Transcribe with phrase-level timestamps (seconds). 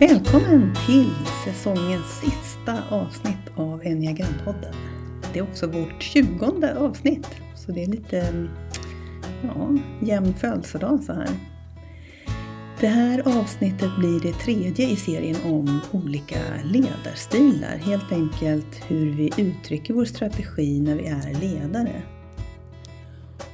[0.00, 1.10] Välkommen till
[1.44, 4.74] säsongens sista avsnitt av Enneagrampodden.
[5.32, 8.48] Det är också vårt tjugonde avsnitt, så det är lite
[9.42, 11.28] ja, jämn födelsedag så här.
[12.80, 17.76] Det här avsnittet blir det tredje i serien om olika ledarstilar.
[17.76, 22.02] Helt enkelt hur vi uttrycker vår strategi när vi är ledare.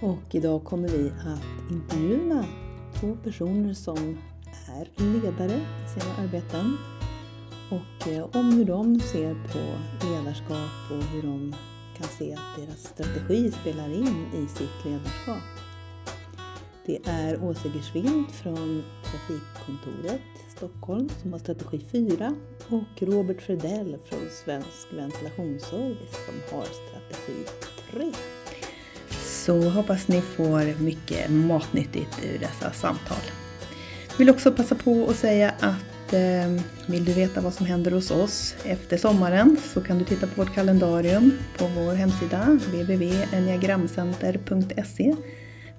[0.00, 2.44] Och idag kommer vi att intervjua
[3.00, 4.18] två personer som
[4.66, 6.78] är ledare i sina arbeten
[7.70, 9.58] och eh, om hur de ser på
[10.06, 11.54] ledarskap och hur de
[11.98, 15.42] kan se att deras strategi spelar in i sitt ledarskap.
[16.86, 20.20] Det är Åse Gersvind från Trafikkontoret
[20.56, 22.34] Stockholm som har strategi 4
[22.68, 27.44] och Robert Fredell från Svensk Ventilationsservice som har strategi
[27.90, 28.12] 3.
[29.10, 33.45] Så hoppas ni får mycket matnyttigt ur dessa samtal.
[34.16, 36.50] Jag vill också passa på att säga att eh,
[36.86, 40.42] vill du veta vad som händer hos oss efter sommaren så kan du titta på
[40.42, 45.14] vårt kalendarium på vår hemsida www.enneagramcenter.se.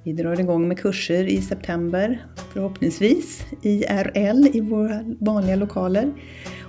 [0.03, 6.13] Vi drar igång med kurser i september, förhoppningsvis IRL i våra vanliga lokaler.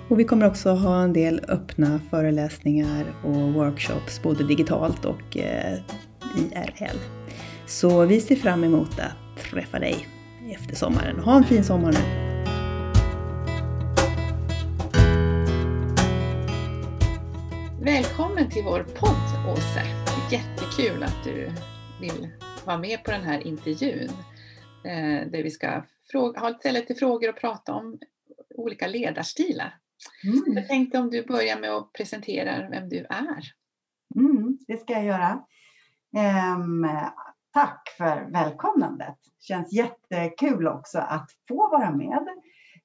[0.09, 5.77] Och vi kommer också ha en del öppna föreläsningar och workshops både digitalt och eh,
[6.37, 6.97] IRL.
[7.67, 10.07] Så vi ser fram emot att träffa dig
[10.51, 11.19] efter sommaren.
[11.19, 12.29] Ha en fin sommar nu!
[17.81, 19.83] Välkommen till vår podd Åse!
[20.31, 21.51] Jättekul att du
[22.01, 22.29] vill
[22.65, 24.09] vara med på den här intervjun
[24.85, 27.99] eh, där vi ska fråga, ha lite frågor och prata om
[28.55, 29.77] olika ledarstilar.
[30.23, 30.57] Mm.
[30.57, 33.43] Jag tänkte om du börjar med att presentera vem du är.
[34.15, 35.43] Mm, det ska jag göra.
[36.55, 36.87] Um,
[37.53, 39.17] tack för välkomnandet.
[39.39, 42.27] Känns jättekul också att få vara med.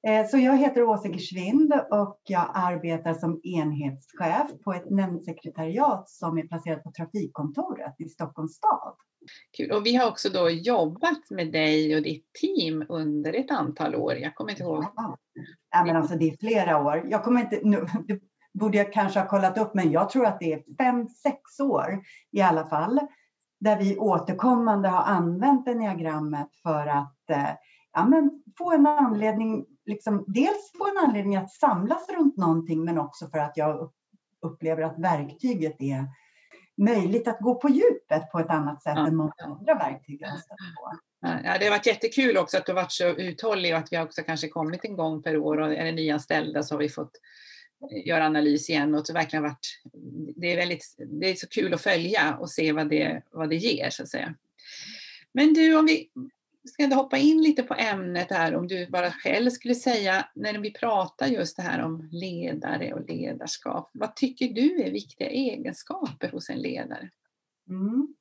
[0.07, 6.37] Eh, så jag heter Åsa Gersvind och jag arbetar som enhetschef på ett nämndsekretariat som
[6.37, 8.95] är placerat på Trafikkontoret i Stockholms stad.
[9.57, 9.71] Kul.
[9.71, 14.15] Och vi har också då jobbat med dig och ditt team under ett antal år.
[14.15, 14.85] Jag kommer inte ihåg.
[14.95, 15.17] Ja,
[15.71, 17.07] ja men alltså det är flera år.
[17.09, 18.19] Jag kommer inte, nu, det
[18.53, 22.03] borde jag kanske ha kollat upp, men jag tror att det är fem, sex år
[22.31, 22.99] i alla fall
[23.59, 27.49] där vi återkommande har använt enneagrammet för att eh,
[27.93, 32.97] ja, men få en anledning, liksom, dels få en anledning att samlas runt någonting men
[32.97, 33.91] också för att jag
[34.41, 36.05] upplever att verktyget är
[36.77, 39.07] möjligt att gå på djupet på ett annat sätt ja.
[39.07, 40.97] än många andra verktyg jag stött på.
[41.21, 43.99] Ja, det har varit jättekul också att du har varit så uthållig och att vi
[43.99, 47.11] också kanske kommit en gång per år och är det nyanställda så har vi fått
[48.05, 49.81] göra analys igen och det verkligen varit,
[50.35, 53.55] det är, väldigt, det är så kul att följa och se vad det, vad det
[53.55, 54.35] ger så att säga.
[55.31, 56.09] Men du, om vi
[56.65, 60.59] ska ändå hoppa in lite på ämnet här, om du bara själv skulle säga, när
[60.59, 66.29] vi pratar just det här om ledare och ledarskap, vad tycker du är viktiga egenskaper
[66.29, 67.09] hos en ledare?
[67.69, 68.15] Mm.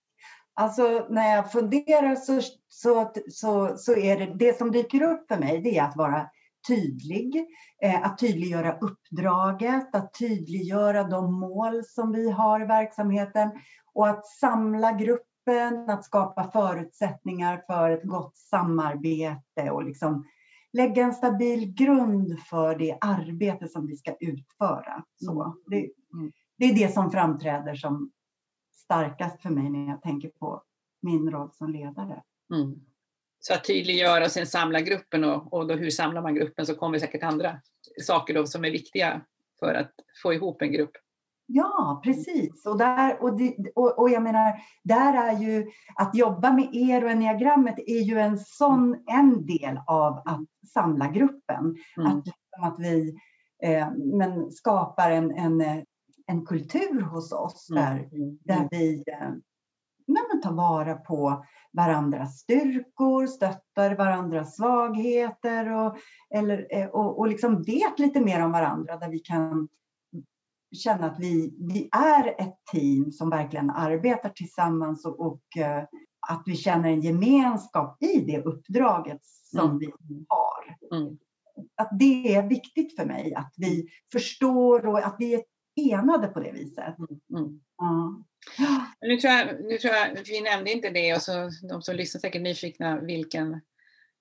[0.54, 5.38] Alltså när jag funderar så, så, så, så är det, det som dyker upp för
[5.38, 6.30] mig, det är att vara
[6.68, 7.46] tydlig,
[7.82, 13.50] eh, att tydliggöra uppdraget, att tydliggöra de mål som vi har i verksamheten
[13.94, 20.24] och att samla gruppen, att skapa förutsättningar för ett gott samarbete och liksom
[20.72, 25.04] lägga en stabil grund för det arbete som vi ska utföra.
[25.16, 25.56] Så mm.
[25.66, 26.32] det, mm.
[26.58, 28.10] det är det som framträder som
[28.72, 30.62] starkast för mig när jag tänker på
[31.02, 32.22] min roll som ledare.
[32.54, 32.80] Mm.
[33.46, 36.74] Så att tydliggöra och sen samla gruppen och, och då hur samlar man gruppen så
[36.74, 37.60] kommer säkert andra
[38.02, 39.20] saker då som är viktiga
[39.60, 40.90] för att få ihop en grupp.
[41.46, 42.66] Ja, precis.
[42.66, 47.04] Och, där, och, det, och, och, jag menar, där är ju att jobba med er
[47.04, 51.76] och enneagrammet är ju en sån en del av att samla gruppen.
[51.96, 52.06] Mm.
[52.06, 52.24] Att,
[52.62, 53.16] att vi
[53.62, 55.84] eh, men skapar en, en,
[56.26, 57.82] en kultur hos oss mm.
[57.82, 58.38] där, mm.
[58.44, 59.30] där vi eh,
[60.06, 61.44] men tar vara på
[61.76, 65.96] varandras styrkor, stöttar varandras svagheter och,
[66.34, 69.68] eller, eh, och, och liksom vet lite mer om varandra där vi kan
[70.72, 75.84] känna att vi, vi är ett team som verkligen arbetar tillsammans och, och eh,
[76.28, 79.78] att vi känner en gemenskap i det uppdraget som mm.
[79.78, 79.92] vi
[80.28, 80.98] har.
[80.98, 81.18] Mm.
[81.76, 85.42] Att det är viktigt för mig, att vi förstår och att vi är
[85.76, 86.96] enade på det viset.
[86.98, 87.60] Mm.
[88.58, 88.80] mm.
[89.00, 92.20] Nu tror, jag, nu tror jag, vi nämnde inte det och så de som lyssnar
[92.20, 93.60] säkert nyfikna vilken,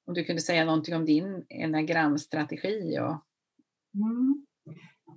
[0.07, 2.99] om du kunde säga någonting om din enagramstrategi.
[2.99, 3.23] Och...
[3.95, 4.45] Mm.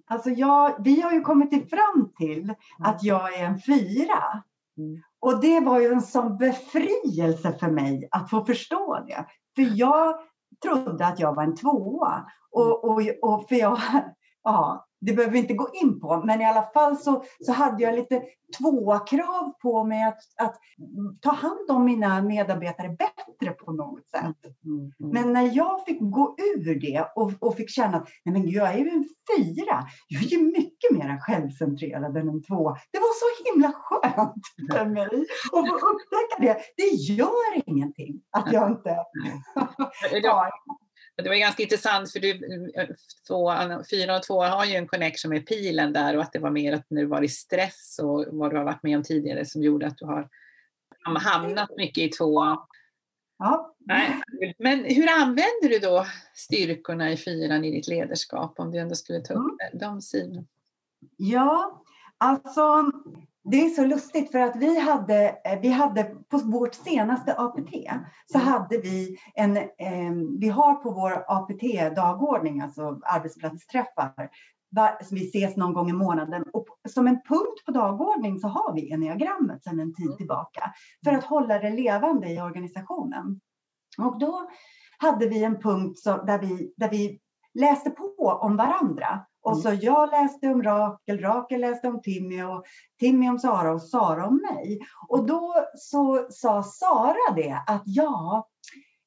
[0.06, 2.56] Alltså jag, vi har ju kommit fram till mm.
[2.79, 4.43] att jag är en fyra.
[4.79, 5.03] Mm.
[5.20, 9.26] Och det var ju en sån befrielse för mig att få förstå det.
[9.56, 10.19] För jag
[10.62, 12.26] trodde att jag var en tvåa.
[12.50, 13.81] Och, och, och för jag,
[14.43, 17.82] ja, det behöver vi inte gå in på, men i alla fall så, så hade
[17.82, 18.22] jag lite
[18.58, 20.56] tvåa-krav på mig att, att
[21.20, 24.54] ta hand om mina medarbetare bättre på något sätt.
[24.64, 24.93] Mm, mm.
[24.98, 28.75] Men när jag fick gå ur det och, och fick känna att nej men jag
[28.75, 29.04] är ju en
[29.37, 32.76] fyra, jag är ju mycket mer självcentrerad än en tvåa.
[32.92, 36.56] Det var så himla skönt för mig att få upptäcka det.
[36.76, 38.96] Det gör ingenting att jag inte...
[40.22, 40.50] ja.
[41.16, 42.40] Det var ganska intressant för du,
[43.28, 43.52] två,
[43.90, 46.72] fyra och två har ju en connection med pilen där och att det var mer
[46.72, 49.62] att när du var i stress och vad du har varit med om tidigare som
[49.62, 50.28] gjorde att du har
[51.02, 52.56] hamnat mycket i två.
[53.38, 53.74] Ja.
[53.78, 54.22] Nej.
[54.58, 59.20] Men hur använder du då styrkorna i fyran i ditt ledarskap om du ändå skulle
[59.20, 59.78] ta upp mm.
[59.78, 60.44] de sidorna?
[61.16, 61.82] Ja,
[62.18, 62.92] alltså
[63.50, 67.72] det är så lustigt för att vi hade, eh, vi hade på vårt senaste APT
[68.26, 68.48] så mm.
[68.48, 74.31] hade vi en, eh, vi har på vår APT-dagordning, alltså arbetsplatsträffar,
[75.10, 78.93] vi ses någon gång i månaden och som en punkt på dagordning så har vi
[78.93, 80.16] enneagrammet sedan en tid mm.
[80.16, 80.72] tillbaka
[81.04, 83.40] för att hålla det levande i organisationen.
[83.99, 84.50] Och då
[84.99, 87.20] hade vi en punkt där, vi, där vi
[87.54, 89.62] läste på om varandra och mm.
[89.62, 92.64] så jag läste om Rakel, Rakel läste om Timmy och
[93.00, 94.81] Timmy om Sara och Sara om mig.
[95.08, 98.48] Och då så sa Sara det att ja,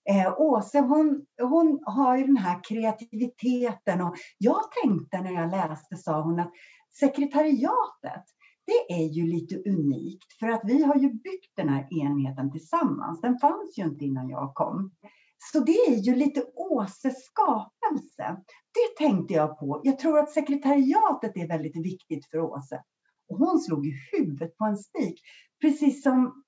[0.09, 5.97] eh, Åse hon, hon har ju den här kreativiteten och jag tänkte när jag läste
[5.97, 6.51] sa hon att
[6.99, 8.23] sekretariatet
[8.65, 13.21] det är ju lite unikt för att vi har ju byggt den här enheten tillsammans.
[13.21, 14.91] Den fanns ju inte innan jag kom.
[15.39, 18.43] Så det är ju lite Åses skapelse.
[18.73, 19.81] Det tänkte jag på.
[19.83, 22.83] Jag tror att sekretariatet är väldigt viktigt för Åse.
[23.29, 25.21] Och hon slog ju huvudet på en spik.
[25.61, 26.43] Precis som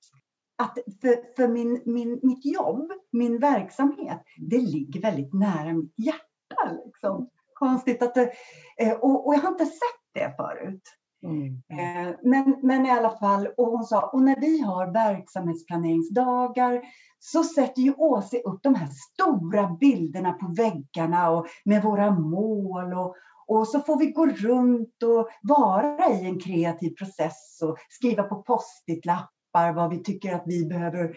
[0.58, 6.82] att för, för min, min, mitt jobb, min verksamhet, det ligger väldigt nära mitt hjärta.
[6.86, 7.28] Liksom.
[7.54, 8.32] Konstigt att det,
[8.78, 10.82] eh, och, och jag har inte sett det förut.
[11.22, 11.46] Mm.
[11.70, 16.82] Eh, men, men i alla fall, och hon sa, och när vi har verksamhetsplaneringsdagar
[17.24, 22.94] så sätter ju Åse upp de här stora bilderna på väggarna och med våra mål
[22.94, 23.14] och,
[23.46, 28.42] och så får vi gå runt och vara i en kreativ process och skriva på
[28.42, 31.16] post-it-lappar vad vi tycker att vi behöver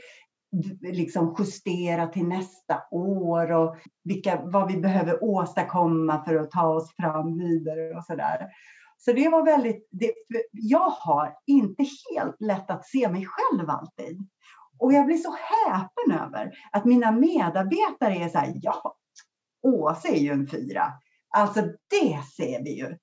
[0.81, 6.95] liksom justera till nästa år och vilka, vad vi behöver åstadkomma för att ta oss
[6.95, 8.47] fram vidare och sådär.
[8.97, 10.13] Så det var väldigt, det,
[10.51, 14.27] jag har inte helt lätt att se mig själv alltid.
[14.79, 18.95] Och jag blir så häpen över att mina medarbetare är så här, ja,
[19.61, 20.93] Åse är ju en fyra.
[21.37, 22.97] Alltså det ser vi ju.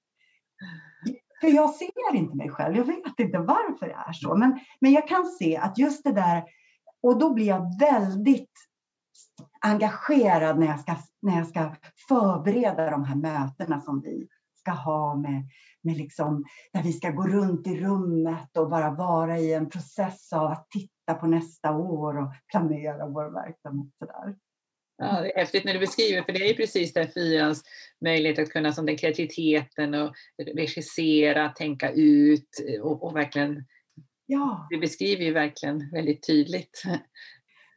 [1.41, 2.77] För jag ser inte mig själv.
[2.77, 4.37] Jag vet inte varför det är så.
[4.37, 6.45] Men, men jag kan se att just det där,
[7.03, 8.51] och då blir jag väldigt
[9.61, 11.75] engagerad när jag ska, när jag ska
[12.09, 15.49] förbereda de här mötena som vi ska ha med,
[15.83, 20.33] med liksom, där vi ska gå runt i rummet och bara vara i en process
[20.33, 23.93] av att titta på nästa år och planera vår verksamhet.
[23.99, 24.37] Sådär.
[24.97, 27.63] Ja, det är häftigt när du beskriver, för det är ju precis den fyrans
[28.05, 30.15] möjlighet att kunna, som den kreativiteten och
[30.55, 32.49] regissera, tänka ut
[32.83, 33.65] och, och verkligen,
[34.27, 34.67] ja.
[34.71, 36.83] det beskriver ju verkligen väldigt tydligt.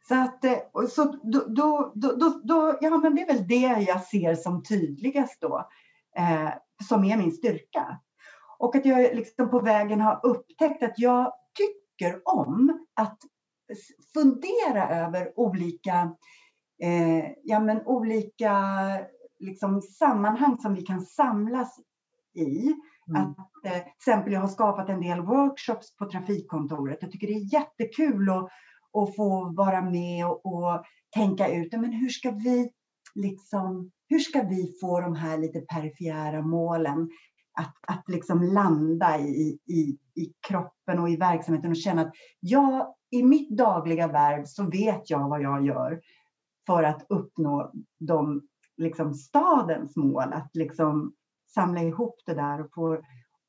[0.08, 0.58] Så, att, eh,
[0.90, 5.40] så då, då, då, då, ja men det är väl det jag ser som tydligast
[5.40, 5.68] då
[6.18, 6.50] eh,
[6.88, 8.00] som är min styrka.
[8.58, 13.18] Och att jag liksom på vägen har upptäckt att jag tycker om att
[14.14, 16.16] fundera över olika,
[16.82, 18.54] eh, ja, men olika
[19.38, 21.78] liksom, sammanhang som vi kan samlas
[22.34, 22.74] i.
[23.08, 23.22] Mm.
[23.22, 26.98] Att, eh, till exempel, jag har skapat en del workshops på trafikkontoret.
[27.00, 28.44] Jag tycker det är jättekul att,
[28.92, 30.84] att få vara med och, och
[31.14, 32.70] tänka ut men hur ska vi
[33.14, 37.10] liksom hur ska vi få de här lite perifera målen
[37.56, 42.94] att, att liksom landa i, i, i kroppen och i verksamheten och känna att jag
[43.10, 46.00] i mitt dagliga värv så vet jag vad jag gör
[46.66, 50.32] för att uppnå de, liksom stadens mål.
[50.32, 51.14] Att liksom
[51.54, 53.00] samla ihop det där och få,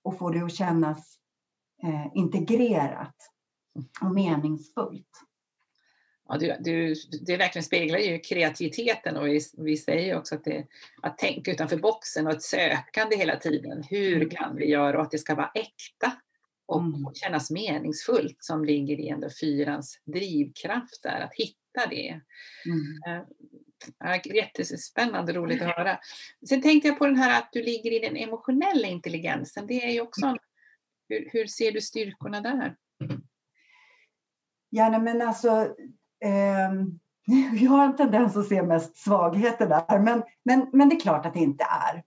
[0.04, 1.18] och få det att kännas
[1.84, 3.16] eh, integrerat
[4.02, 5.27] och meningsfullt.
[6.30, 10.68] Ja, du, du, det verkligen speglar ju kreativiteten och vi, vi säger också att det
[11.02, 13.84] att tänka utanför boxen och ett sökande hela tiden.
[13.90, 14.30] Hur mm.
[14.30, 16.12] kan vi göra och att det ska vara äkta
[16.66, 17.14] och mm.
[17.14, 22.22] kännas meningsfullt som ligger i ändå fyrans drivkraft där, att hitta det.
[22.66, 23.26] Mm.
[24.00, 26.00] Ja, jättespännande och roligt att höra.
[26.50, 29.68] Sen tänkte jag på den här att du ligger i den emotionella intelligensen.
[29.68, 30.38] Det är ju också,
[31.10, 32.76] hur, hur ser du styrkorna där?
[34.70, 35.76] Ja, men alltså
[36.26, 37.00] Ehm,
[37.62, 41.26] jag har en tendens att se mest svagheter där, men, men, men det är klart
[41.26, 42.04] att det inte är.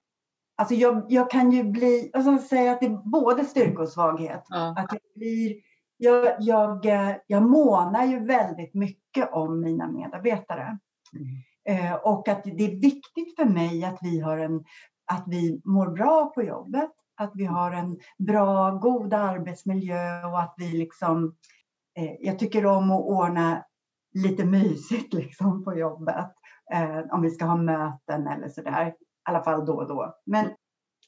[0.56, 4.44] Alltså jag, jag kan ju bli, alltså säga att det är både styrka och svaghet.
[4.48, 4.74] Ja.
[4.78, 5.56] Att jag, blir,
[5.96, 6.86] jag, jag,
[7.26, 10.78] jag månar ju väldigt mycket om mina medarbetare.
[11.12, 11.84] Mm.
[11.86, 14.64] Eh, och att det är viktigt för mig att vi, har en,
[15.12, 20.54] att vi mår bra på jobbet, att vi har en bra, god arbetsmiljö och att
[20.56, 21.36] vi liksom...
[21.98, 23.64] Eh, jag tycker om att ordna
[24.14, 26.32] lite mysigt liksom på jobbet.
[26.72, 28.86] Eh, om vi ska ha möten eller sådär.
[28.88, 30.14] I alla fall då och då.
[30.26, 30.50] Men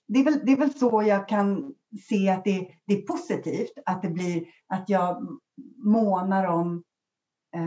[0.09, 1.75] det är väl, det är väl så jag kan
[2.09, 3.73] se att det, det är positivt.
[3.87, 5.40] Att det blir att jag
[5.85, 6.82] månar om
[7.54, 7.62] eh,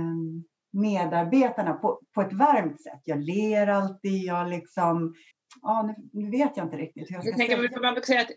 [0.72, 3.02] medarbetarna på, på ett varmt sätt.
[3.04, 4.24] Jag ler alltid.
[4.24, 5.14] Jag liksom
[5.62, 7.82] ja, nu, nu, vet jag inte riktigt hur jag ska jag tänker, säga.
[7.82, 8.32] Man brukar säga att,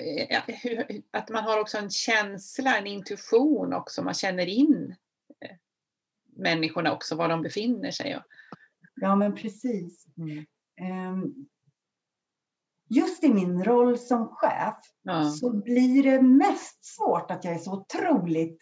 [0.00, 4.02] eh, eh, att man har också en känsla, en intuition också.
[4.02, 4.96] Man känner in eh,
[6.36, 8.22] människorna också, var de befinner sig.
[8.94, 10.06] Ja, men precis.
[10.16, 10.46] Mm.
[10.80, 11.34] Ehm,
[12.88, 15.30] just i min roll som chef ja.
[15.30, 18.58] så blir det mest svårt att jag är så otroligt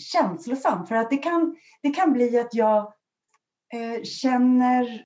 [0.00, 0.86] känslosam.
[0.86, 2.92] För att det kan, det kan bli att jag
[3.74, 5.04] eh, känner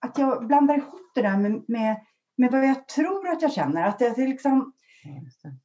[0.00, 1.96] att jag blandar ihop det där med, med,
[2.36, 3.88] med vad jag tror att jag känner.
[3.88, 4.72] Att jag liksom,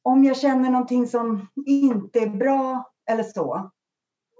[0.02, 3.70] om jag känner någonting som inte är bra eller så.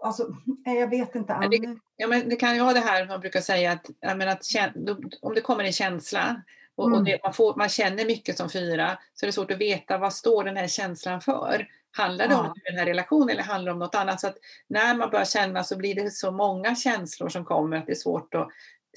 [0.03, 1.37] Alltså, jag vet inte.
[1.39, 4.77] Men det, ja, men det kan ju vara det här man brukar säga att, att
[5.21, 6.43] om det kommer en känsla
[6.77, 6.99] och, mm.
[6.99, 9.99] och det, man, får, man känner mycket som fyra så är det svårt att veta
[9.99, 11.69] vad står den här känslan för.
[11.93, 12.41] Handlar det ja.
[12.41, 14.21] om den här relationen eller handlar det om något annat?
[14.21, 14.37] Så att
[14.69, 17.97] när man börjar känna så blir det så många känslor som kommer att det är
[17.97, 18.49] svårt att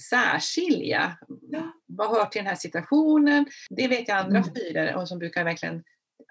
[0.09, 1.17] särskilja.
[1.51, 1.73] Ja.
[1.85, 3.45] Vad hör till den här situationen?
[3.69, 4.53] Det vet jag andra mm.
[4.53, 5.83] fyror som brukar verkligen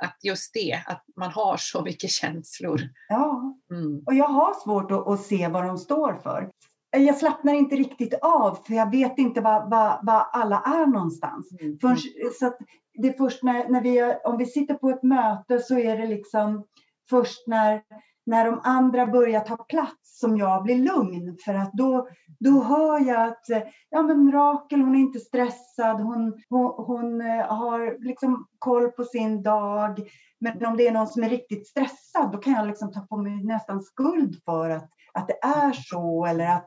[0.03, 2.81] att just det, att man har så mycket känslor.
[3.09, 4.03] Ja, mm.
[4.07, 6.51] och jag har svårt att, att, se vad de står för.
[6.91, 11.53] Jag slappnar inte riktigt av för jag vet inte vad, vad, vad alla är någonstans.
[11.61, 11.79] Mm.
[11.81, 12.07] Först,
[12.41, 12.53] så
[12.95, 16.07] det är först när, när vi, om vi sitter på ett möte så är det
[16.07, 16.65] liksom
[17.11, 17.83] först när
[18.27, 22.09] när de andra börjar ta plats som jag blir lugn för att då,
[22.41, 23.45] då hör jag att
[23.91, 29.05] ja, men Rakel hon är inte stressad, hon, hon, hon eh, har liksom koll på
[29.05, 30.09] sin dag.
[30.41, 33.17] Men om det är någon som är riktigt stressad då kan jag liksom ta på
[33.17, 36.27] mig nästan skuld för att, att det är så.
[36.27, 36.67] Eller att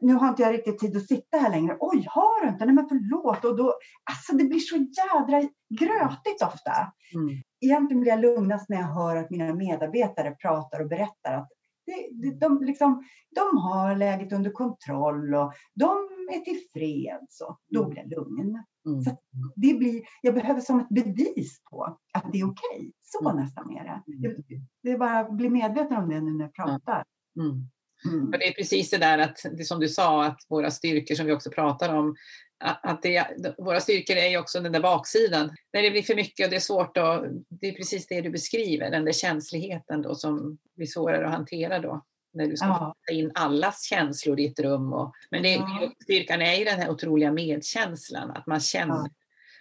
[0.00, 1.76] nu har inte jag riktigt tid att sitta här längre.
[1.80, 2.64] Oj, har du inte?
[2.64, 3.44] Nej men förlåt.
[3.44, 3.74] Och då,
[4.10, 5.48] alltså det blir så jädra
[5.80, 6.72] grötigt ofta.
[7.14, 11.48] Mm egentligen blir jag lugnast när jag hör att mina medarbetare pratar och berättar att
[11.86, 13.04] det, de, liksom,
[13.34, 17.40] de har läget under kontroll och de är tillfreds.
[17.40, 17.90] Och då mm.
[17.90, 18.64] blir jag lugn.
[18.86, 19.00] Mm.
[19.02, 19.10] Så
[19.56, 22.78] det blir, jag behöver som ett bevis på att det är okej.
[22.78, 22.92] Okay.
[23.02, 23.42] Så mm.
[23.42, 24.02] nästan är det.
[24.28, 24.60] det.
[24.82, 27.04] Det är bara att bli medveten om det nu när jag pratar.
[27.40, 27.68] Mm.
[28.04, 28.30] Mm.
[28.30, 31.32] det är precis det där att, det som du sa, att våra styrkor som vi
[31.32, 32.16] också pratar om,
[32.58, 33.26] att det,
[33.58, 35.56] våra styrkor är ju också den där baksidan.
[35.72, 38.30] När det blir för mycket och det är svårt, då, det är precis det du
[38.30, 42.04] beskriver, den där känsligheten då som blir svårare att hantera då.
[42.32, 42.94] När du ska ja.
[43.06, 44.92] ta in allas känslor i ett rum.
[44.92, 45.92] Och, men det, ja.
[46.02, 48.94] styrkan är ju den här otroliga medkänslan, att man känner.
[48.94, 49.10] Ja.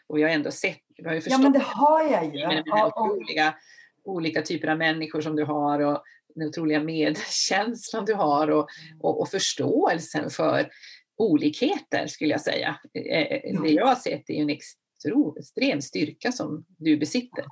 [0.08, 2.48] Och vi har ändå sett, vi har ju förstått ja, men det har jag ju.
[2.48, 3.56] Med de här otroliga,
[4.04, 6.04] olika typer av människor som du har och
[6.36, 8.68] den otroliga medkänslan du har och,
[9.00, 10.70] och, och förståelsen för
[11.18, 12.76] olikheter skulle jag säga.
[12.94, 17.46] Eh, eh, det jag har sett är en extrem styrka som du besitter.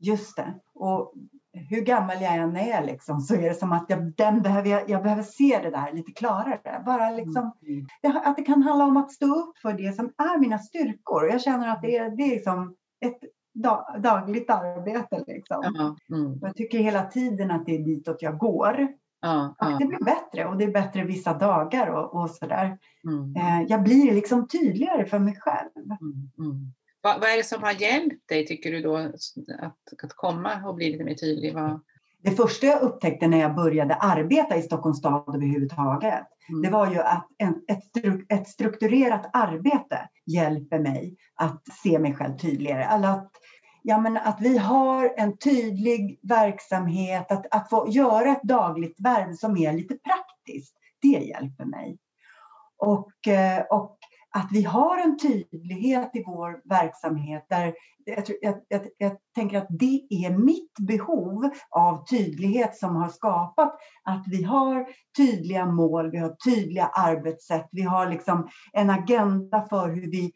[0.00, 0.54] Just det.
[0.74, 1.14] Och
[1.52, 4.90] hur gammal jag än är liksom, så är det som att jag, den behöver, jag,
[4.90, 6.82] jag behöver se det där lite klarare.
[6.86, 7.86] Bara liksom, mm.
[8.02, 11.28] det, att det kan handla om att stå upp för det som är mina styrkor.
[11.30, 13.18] Jag känner att det, det är liksom ett
[13.98, 15.24] dagligt arbete.
[15.26, 15.92] Liksom.
[16.12, 16.38] Mm.
[16.42, 18.88] Jag tycker hela tiden att det är ditåt jag går.
[19.20, 19.76] Ja, ja.
[19.80, 22.78] Det blir bättre och det är bättre vissa dagar och, och sådär.
[23.04, 23.36] Mm.
[23.36, 25.70] Eh, jag blir liksom tydligare för mig själv.
[25.76, 26.72] Mm, mm.
[27.00, 30.74] Vad, vad, är det som har hjälpt dig, tycker du, då, att, att komma och
[30.74, 31.54] bli lite mer tydlig?
[31.54, 31.80] Vad...
[32.22, 36.62] Det första jag upptäckte när jag började arbeta i Stockholms stad överhuvudtaget, mm.
[36.62, 42.36] det var ju att en, ett, ett strukturerat arbete hjälper mig att se mig själv
[42.36, 42.84] tydligare.
[42.84, 43.30] Eller att
[43.88, 49.34] ja, men att vi har en tydlig verksamhet, att, att få göra ett dagligt värv
[49.34, 51.98] som är lite praktiskt, det hjälper mig.
[52.78, 53.98] Och, eh, och
[54.30, 59.66] att vi har en tydlighet i vår verksamhet där jag, jag, jag, jag, tänker att
[59.70, 66.18] det är mitt behov av tydlighet som har skapat att vi har tydliga mål, vi
[66.18, 70.32] har tydliga arbetssätt, vi har liksom en agenda för hur vi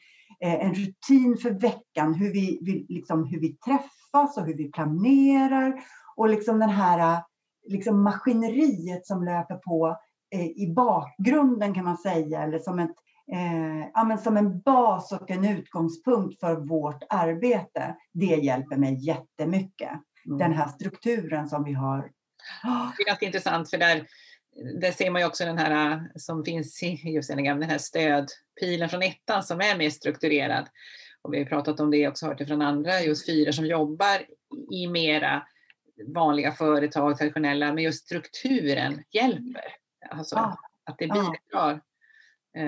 [0.48, 5.80] en rutin för veckan, hur vi, vi, liksom, hur vi träffas och hur vi planerar.
[6.16, 7.22] Och liksom den här
[7.68, 9.98] liksom maskineriet som löper på
[10.34, 12.94] eh, i bakgrunden kan man säga, eller som, ett,
[13.32, 17.96] eh, ja, men som en bas och en utgångspunkt för vårt arbete.
[18.12, 19.90] Det hjälper mig jättemycket.
[20.26, 20.38] Mm.
[20.38, 22.10] Den här strukturen som vi har.
[22.96, 24.06] Det är intressant för där,
[24.80, 29.02] där ser man ju också den här som finns i just den här stödpilen från
[29.02, 30.68] ettan som är mer strukturerad.
[31.22, 34.26] Och vi har pratat om det också, hört det från andra, just fyra som jobbar
[34.72, 35.46] i mera
[36.06, 39.64] vanliga företag, traditionella, men just strukturen hjälper.
[40.10, 40.58] Alltså ja.
[40.84, 41.80] att det bidrar.
[42.52, 42.62] Ja.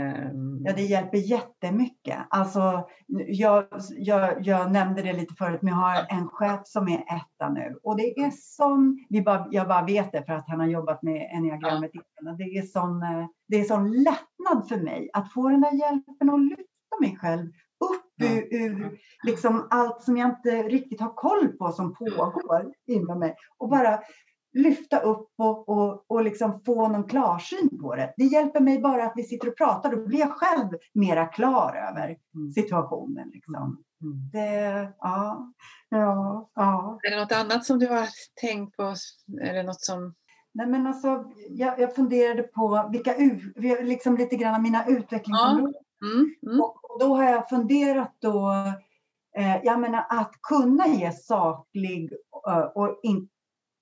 [0.65, 2.19] Ja, det hjälper jättemycket.
[2.31, 2.89] Alltså,
[3.27, 7.49] jag, jag, jag nämnde det lite förut, men jag har en chef som är etta
[7.49, 7.79] nu.
[7.83, 11.03] Och det är sån, vi bara, jag bara vet det för att han har jobbat
[11.03, 12.33] med enneagrammet ja.
[12.39, 13.01] Det är sån,
[13.49, 17.47] det är sån lättnad för mig att få den där hjälpen att lyfta mig själv
[17.81, 23.19] upp ur, ur liksom allt som jag inte riktigt har koll på som pågår inom
[23.19, 23.35] mig.
[23.59, 24.01] Och bara
[24.55, 28.15] lyfta upp och, och, och liksom få någon klarsyn på det.
[28.17, 29.91] Det hjälper mig bara att vi sitter och pratar.
[29.91, 32.53] Då blir jag själv mera klar över mm.
[32.53, 33.31] situationen.
[33.33, 33.85] Liksom.
[34.03, 34.31] Mm.
[34.33, 35.53] Det, ja,
[35.89, 36.99] ja, ja.
[37.03, 38.09] Är det något annat som du har
[38.41, 38.83] tänkt på?
[39.43, 40.15] Är det något som...
[40.55, 43.15] Nej, men alltså, jag, jag funderade på vilka,
[43.83, 45.75] liksom lite grann mina utvecklingsområden.
[46.01, 46.07] Ja.
[46.07, 46.35] Mm.
[46.47, 46.61] Mm.
[46.61, 48.53] Och, då har jag funderat då,
[49.37, 52.13] eh, jag menar att kunna ge saklig
[52.49, 53.29] uh, och in,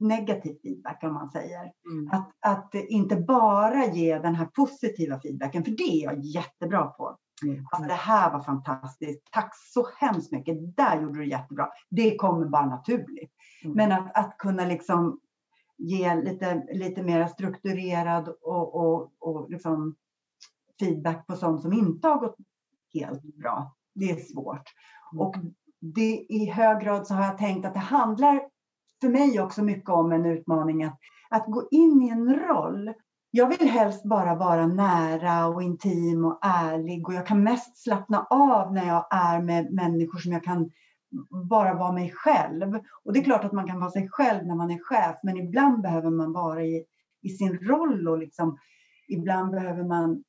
[0.03, 1.73] negativ feedback om man säger.
[1.91, 2.11] Mm.
[2.13, 7.17] Att, att inte bara ge den här positiva feedbacken, för det är jag jättebra på.
[7.43, 7.67] Mm.
[7.71, 9.23] Alltså, det här var fantastiskt.
[9.31, 10.77] Tack så hemskt mycket.
[10.77, 11.69] Där gjorde du jättebra.
[11.91, 13.33] Det kommer bara naturligt.
[13.65, 13.77] Mm.
[13.77, 15.21] Men att, att kunna liksom
[15.79, 19.95] ge lite, lite mer strukturerad och, och, och liksom
[20.81, 22.37] feedback på sånt som inte har gått
[22.95, 23.77] helt bra.
[23.95, 24.69] Det är svårt.
[25.13, 25.27] Mm.
[25.27, 25.37] Och
[25.81, 28.52] det, i hög grad så har jag tänkt att det handlar
[29.03, 30.99] för mig också mycket om en utmaning att,
[31.31, 32.93] att gå in i en roll.
[33.31, 38.27] Jag vill helst bara vara nära och intim och ärlig och jag kan mest slappna
[38.31, 40.71] av när jag är med människor som jag kan
[41.49, 42.79] bara vara mig själv.
[43.05, 45.37] Och det är klart att man kan vara sig själv när man är chef, men
[45.37, 46.85] ibland behöver man vara i,
[47.23, 48.59] i sin roll och liksom,
[49.09, 50.25] ibland behöver man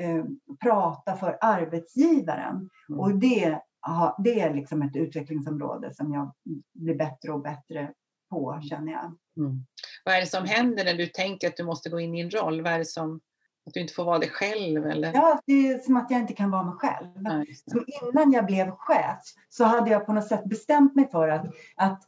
[0.00, 0.24] eh,
[0.62, 2.70] prata för arbetsgivaren.
[2.88, 3.00] Mm.
[3.00, 3.60] Och det,
[4.24, 6.32] det är liksom ett utvecklingsområde som jag
[6.74, 7.92] blir bättre och bättre
[8.30, 9.04] på känner jag.
[9.36, 9.66] Mm.
[10.04, 12.30] Vad är det som händer när du tänker att du måste gå in i en
[12.30, 12.62] roll?
[12.62, 13.20] Vad är det som,
[13.66, 14.86] att du inte får vara dig själv?
[14.86, 15.12] Eller?
[15.14, 17.08] Ja, det är som att jag inte kan vara mig själv.
[17.14, 21.28] Ja, som innan jag blev chef så hade jag på något sätt bestämt mig för
[21.28, 22.02] att, att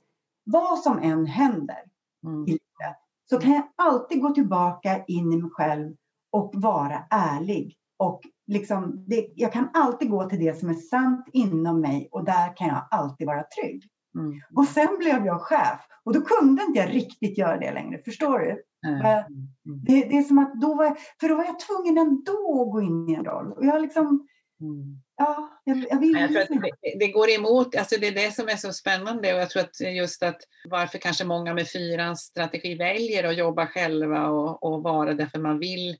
[0.44, 1.82] vad som än händer
[2.24, 2.44] mm.
[2.44, 2.96] i livet
[3.30, 5.96] så kan jag alltid gå tillbaka in i mig själv
[6.30, 7.76] och vara ärlig.
[7.96, 12.24] Och liksom, det, jag kan alltid gå till det som är sant inom mig och
[12.24, 13.88] där kan jag alltid vara trygg.
[14.14, 14.40] Mm.
[14.56, 18.02] Och sen blev jag chef och då kunde inte jag riktigt göra det längre.
[18.04, 18.62] Förstår du?
[18.86, 19.00] Mm.
[19.00, 19.24] Mm.
[19.64, 22.72] Det, det, är som att då var jag, för då var jag tvungen ändå att
[22.72, 23.52] gå in i en roll.
[23.52, 24.28] Och jag liksom,
[24.60, 25.02] mm.
[25.16, 26.48] ja, jag, jag vill jag tror att
[26.80, 29.62] det, det, går emot, alltså det är det som är så spännande och jag tror
[29.62, 34.82] att just att varför kanske många med fyrans strategi väljer att jobba själva och, och
[34.82, 35.96] vara därför man vill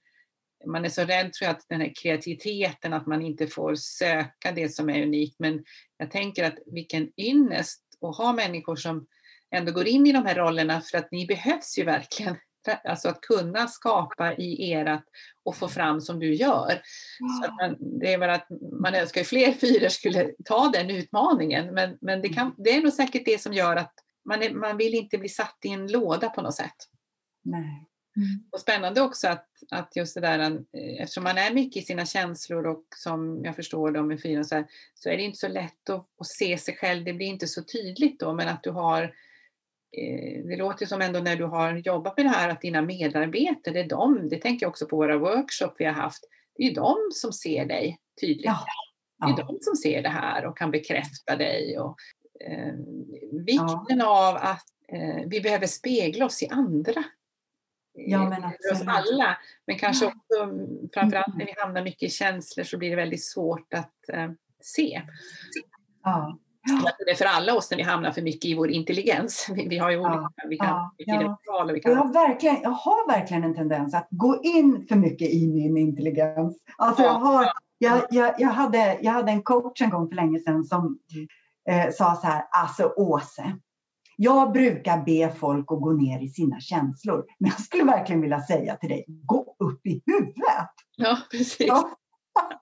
[0.67, 4.53] man är så rädd tror jag att den här kreativiteten, att man inte får söka
[4.55, 5.37] det som är unikt.
[5.39, 5.65] Men
[5.97, 9.07] jag tänker att vilken ynnest att ha människor som
[9.55, 12.37] ändå går in i de här rollerna för att ni behövs ju verkligen.
[12.85, 15.05] Alltså att kunna skapa i erat
[15.45, 16.83] och få fram som du gör.
[17.19, 18.47] Så man, det är väl att
[18.81, 22.83] man önskar att fler fyror skulle ta den utmaningen men, men det, kan, det är
[22.83, 25.93] nog säkert det som gör att man, är, man vill inte bli satt i en
[25.93, 26.77] låda på något sätt.
[27.45, 27.90] Nej.
[28.21, 28.45] Mm.
[28.51, 32.07] Och spännande också att, att just det där, eh, eftersom man är mycket i sina
[32.07, 35.49] känslor och som jag förstår dem med fyran så, här, så är det inte så
[35.49, 38.71] lätt att, att, se sig själv, det blir inte så tydligt då, men att du
[38.71, 39.03] har
[39.97, 43.75] eh, det låter som ändå när du har jobbat med det här att dina medarbetare,
[43.75, 46.25] det är de, det tänker jag också på våra workshop vi har haft,
[46.57, 48.45] det är de som ser dig tydligt.
[48.45, 48.65] Ja.
[49.21, 49.27] Ja.
[49.27, 51.79] Det är de som ser det här och kan bekräfta dig.
[51.79, 51.97] Och,
[52.41, 52.75] eh,
[53.47, 54.29] vikten ja.
[54.29, 57.05] av att eh, vi behöver spegla oss i andra
[57.93, 59.39] Ja, men för oss alla.
[59.67, 63.25] Men kanske också mm, framförallt när vi hamnar mycket i känslor så blir det väldigt
[63.25, 65.03] svårt att eh, se.
[66.03, 66.39] Ja.
[67.05, 69.47] Det är för alla oss när vi hamnar för mycket i vår intelligens.
[69.55, 70.47] Vi, vi har ju olika, ja.
[70.49, 71.39] vi kan, ja.
[71.45, 71.71] ja.
[71.75, 71.93] vi kan...
[71.93, 75.77] Jag, har verkligen, jag har verkligen en tendens att gå in för mycket i min
[75.77, 76.59] intelligens.
[76.79, 77.47] Alltså jag, har,
[77.79, 80.99] jag, jag, jag, hade, jag hade en coach en gång för länge sedan som
[81.69, 83.57] eh, sa så här, alltså Åse,
[84.23, 88.41] jag brukar be folk att gå ner i sina känslor, men jag skulle verkligen vilja
[88.41, 90.71] säga till dig, gå upp i huvudet.
[90.97, 91.67] Ja, precis.
[91.67, 91.91] Ja,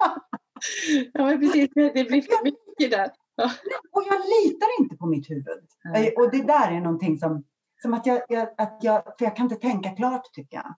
[1.12, 1.70] ja men precis.
[1.74, 3.10] Det blir för mycket där.
[3.36, 3.50] Ja.
[3.92, 5.64] Och jag litar inte på mitt huvud.
[5.96, 6.12] Mm.
[6.16, 7.44] Och det där är någonting som,
[7.82, 10.74] som att jag, jag, att jag, för jag kan inte tänka klart tycker jag.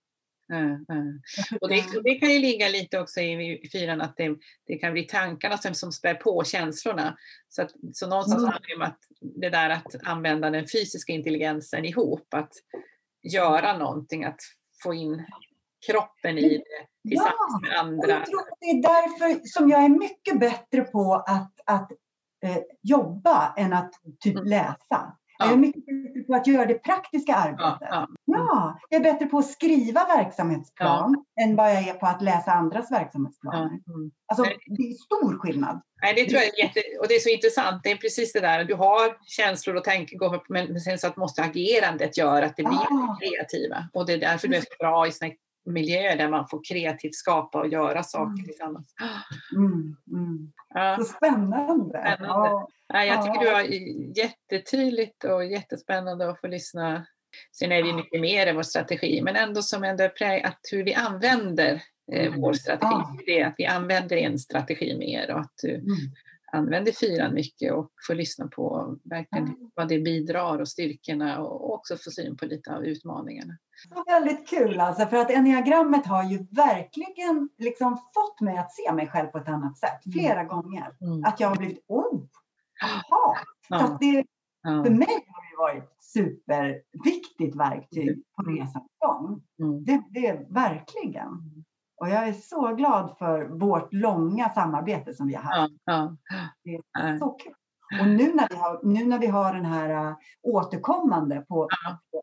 [1.60, 4.36] Och det, det, kan ju ligga lite också i fyran att det,
[4.66, 7.16] det kan bli tankarna som, som spär på känslorna.
[7.48, 11.84] Så, att, så någonstans handlar det om att det där att använda den fysiska intelligensen
[11.84, 12.52] ihop, att
[13.22, 14.40] göra någonting, att
[14.82, 15.24] få in
[15.86, 18.08] kroppen i det tillsammans ja, med andra.
[18.08, 21.92] Jag tror att det är därför som jag är mycket bättre på att, att
[22.44, 24.48] eh, jobba än att typ mm.
[25.40, 25.50] Läsa.
[25.50, 27.88] Jag är mycket bättre på att göra det praktiska arbetet.
[27.90, 28.80] Ja, ja.
[28.88, 32.92] jag är bättre på att skriva verksamhetsplan än vad jag är på att läsa andras
[32.92, 33.66] verksamhetsplaner.
[33.66, 34.10] Mm.
[34.26, 35.80] Alltså, det är stor skillnad.
[36.02, 37.82] Nej, det tror jag är jätte, och det är så intressant.
[37.82, 41.42] Det är precis det där, du har känslor och tankegångar men sen så att måste
[41.42, 43.18] agerandet göra att det blir ah.
[43.20, 43.88] kreativa.
[43.92, 45.30] Och det är därför du är så bra i såna
[45.70, 48.44] miljöer där man får kreativt skapa och göra saker mm.
[48.44, 48.94] tillsammans.
[49.56, 50.52] Mm, mm.
[50.74, 50.96] Ja.
[50.96, 51.98] Så spännande!
[51.98, 52.26] spännande.
[52.26, 52.68] Ja.
[52.92, 53.62] Ja, jag tycker du har
[54.18, 57.06] jättetydligt och jättespännande att få lyssna.
[57.52, 60.94] Sen är vi mycket mer i vår strategi, men ändå som ändå att hur vi
[60.94, 62.40] använder eh, mm.
[62.40, 62.90] vår strategi.
[62.90, 63.16] Ja.
[63.26, 65.96] Det är att vi använder en strategi mer och att du mm.
[66.52, 71.96] använder fyran mycket och får lyssna på verkligen vad det bidrar och styrkorna och också
[71.96, 73.58] få syn på lite av utmaningarna.
[73.88, 78.92] Så väldigt kul alltså, för att enneagrammet har ju verkligen liksom fått mig att se
[78.92, 80.12] mig själv på ett annat sätt mm.
[80.12, 80.92] flera gånger.
[81.00, 81.24] Mm.
[81.24, 82.22] Att jag har blivit, oh,
[82.80, 83.36] jaha.
[83.68, 83.96] Ja.
[84.00, 84.24] det,
[84.62, 84.84] ja.
[84.84, 88.22] För mig har det varit superviktigt verktyg mm.
[88.36, 89.42] på resans gång.
[89.62, 89.84] Mm.
[89.84, 91.28] Det, det är verkligen.
[92.00, 95.74] Och jag är så glad för vårt långa samarbete som vi har haft.
[95.84, 96.16] Ja,
[96.64, 97.54] det är så kul.
[98.00, 101.68] Och nu när vi har, nu när vi har den här uh, återkommande på,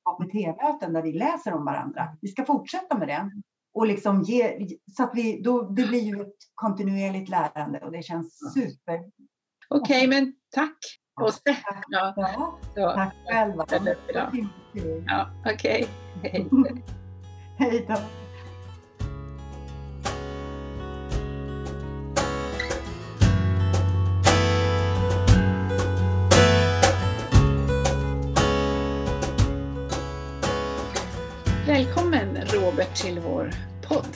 [0.03, 2.07] APT-möten där vi läser om varandra.
[2.21, 3.31] Vi ska fortsätta med det.
[3.73, 8.03] Och liksom ge, så att vi, då, det blir ju ett kontinuerligt lärande och det
[8.03, 8.99] känns super.
[9.69, 10.77] Okej, okay, men tack
[11.21, 11.57] Åse.
[11.87, 12.13] Ja.
[12.75, 13.65] Ja, tack själva.
[15.07, 15.87] Ja, Okej,
[16.19, 16.31] okay.
[16.31, 16.47] hej.
[17.57, 18.26] hej då.
[32.95, 33.51] Till vår
[33.87, 34.15] podd.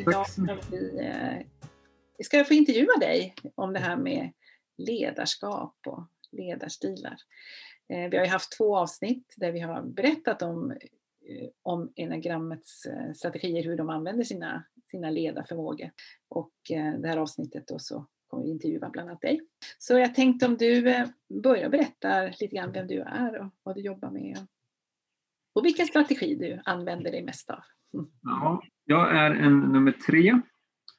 [0.00, 1.46] Idag ska vi, eh,
[2.18, 4.32] vi ska få intervjua dig om det här med
[4.78, 7.16] ledarskap och ledarstilar.
[7.88, 12.86] Eh, vi har ju haft två avsnitt där vi har berättat om, eh, om enagrammets
[13.14, 15.90] strategier, hur de använder sina, sina ledarförmågor.
[16.28, 16.52] Och
[16.98, 19.40] det här avsnittet då så kommer vi intervjua bland annat dig.
[19.78, 20.82] Så jag tänkte om du
[21.42, 24.46] börjar berätta lite grann vem du är och vad du jobbar med
[25.52, 27.62] och vilken strategi du använder dig mest av.
[28.22, 30.40] Ja, jag är en nummer tre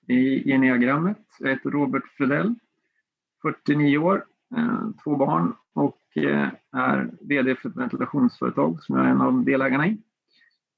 [0.08, 1.17] i enneagrammet.
[1.39, 2.56] Jag heter Robert Fredell,
[3.41, 4.25] 49 år,
[4.58, 9.43] eh, två barn och eh, är VD för ett ventilationsföretag som jag är en av
[9.45, 9.97] delägarna i.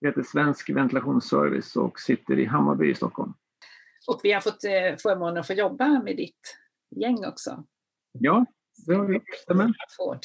[0.01, 3.33] Det heter Svensk Ventilationsservice och sitter i Hammarby i Stockholm.
[4.07, 6.57] Och vi har fått eh, förmånen att få jobba med ditt
[6.95, 7.63] gäng också.
[8.11, 8.45] Ja,
[8.87, 9.29] det har vi gjort.
[9.43, 9.73] Stämmer.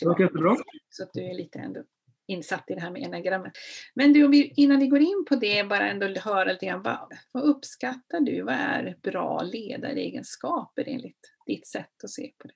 [0.01, 0.57] Det har jättebra.
[0.91, 1.85] Så att du är lite ändå
[2.29, 3.53] insatt i det här med enagrammet.
[3.95, 7.43] Men du, innan vi går in på det, bara ändå höra lite grann, vad, vad
[7.43, 8.43] uppskattar du?
[8.43, 12.55] Vad är bra ledaregenskaper enligt ditt sätt att se på det?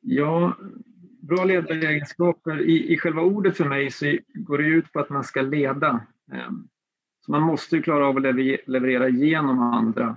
[0.00, 0.56] Ja,
[1.20, 5.24] bra ledaregenskaper, i, i själva ordet för mig så går det ut på att man
[5.24, 6.06] ska leda.
[6.32, 6.68] Ehm,
[7.20, 10.16] så man måste ju klara av att leverera genom andra.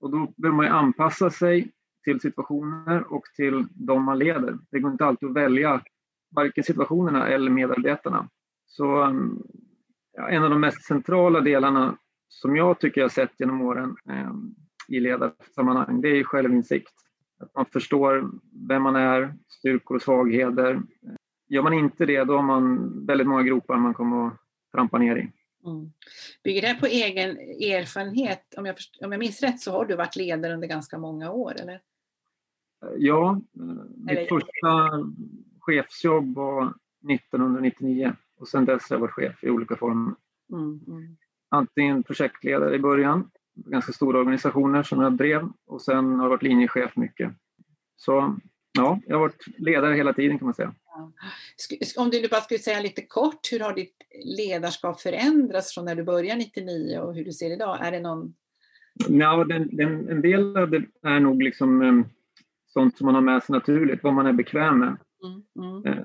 [0.00, 1.72] Och då behöver man ju anpassa sig
[2.04, 4.58] till situationer och till de man leder.
[4.70, 5.82] Det går inte alltid att välja
[6.30, 8.28] varken situationerna eller medarbetarna.
[8.68, 9.42] Så um,
[10.12, 14.32] ja, en av de mest centrala delarna som jag tycker jag sett genom åren eh,
[14.88, 16.92] i ledarsammanhang, det är självinsikt.
[17.40, 18.30] Att man förstår
[18.68, 20.82] vem man är, styrkor och svagheter.
[21.48, 24.34] Gör man inte det, då har man väldigt många gropar man kommer att
[24.72, 25.32] trampa ner i.
[25.66, 25.92] Mm.
[26.44, 28.54] Bygger det på egen erfarenhet?
[28.56, 31.54] Om jag, om jag minns rätt så har du varit ledare under ganska många år,
[31.60, 31.80] eller?
[32.98, 33.40] Ja,
[33.96, 34.90] mitt första
[35.60, 36.74] chefsjobb var
[37.10, 40.14] 1999 och sedan dess har jag varit chef i olika former.
[40.52, 41.16] Mm, mm.
[41.50, 46.42] Antingen projektledare i början, ganska stora organisationer som jag drev och sen har jag varit
[46.42, 47.32] linjechef mycket.
[47.96, 48.36] Så
[48.72, 50.74] ja, jag har varit ledare hela tiden kan man säga.
[51.96, 56.02] Om du bara skulle säga lite kort, hur har ditt ledarskap förändrats från när du
[56.02, 57.86] började 99 och hur du ser idag?
[57.86, 58.34] Är det någon...
[59.08, 62.04] Ja, den, den, en del av det är nog liksom um,
[62.66, 64.96] sånt som man har med sig naturligt, vad man är bekväm med.
[65.24, 65.96] Mm, mm.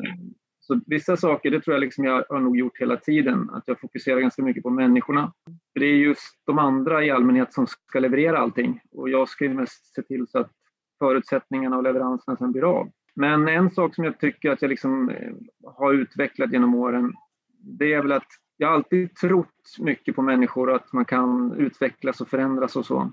[0.68, 3.80] Så vissa saker, det tror jag liksom jag har nog gjort hela tiden, att jag
[3.80, 5.34] fokuserar ganska mycket på människorna.
[5.74, 9.46] För det är just de andra i allmänhet som ska leverera allting och jag ska
[9.46, 10.52] ju mest se till så att
[11.00, 12.90] förutsättningarna och leveranserna sen blir av.
[13.16, 15.34] Men en sak som jag tycker att jag liksom eh,
[15.78, 17.14] har utvecklat genom åren,
[17.58, 22.22] det är väl att jag har alltid trott mycket på människor, att man kan utvecklas
[22.22, 23.12] och förändras och så.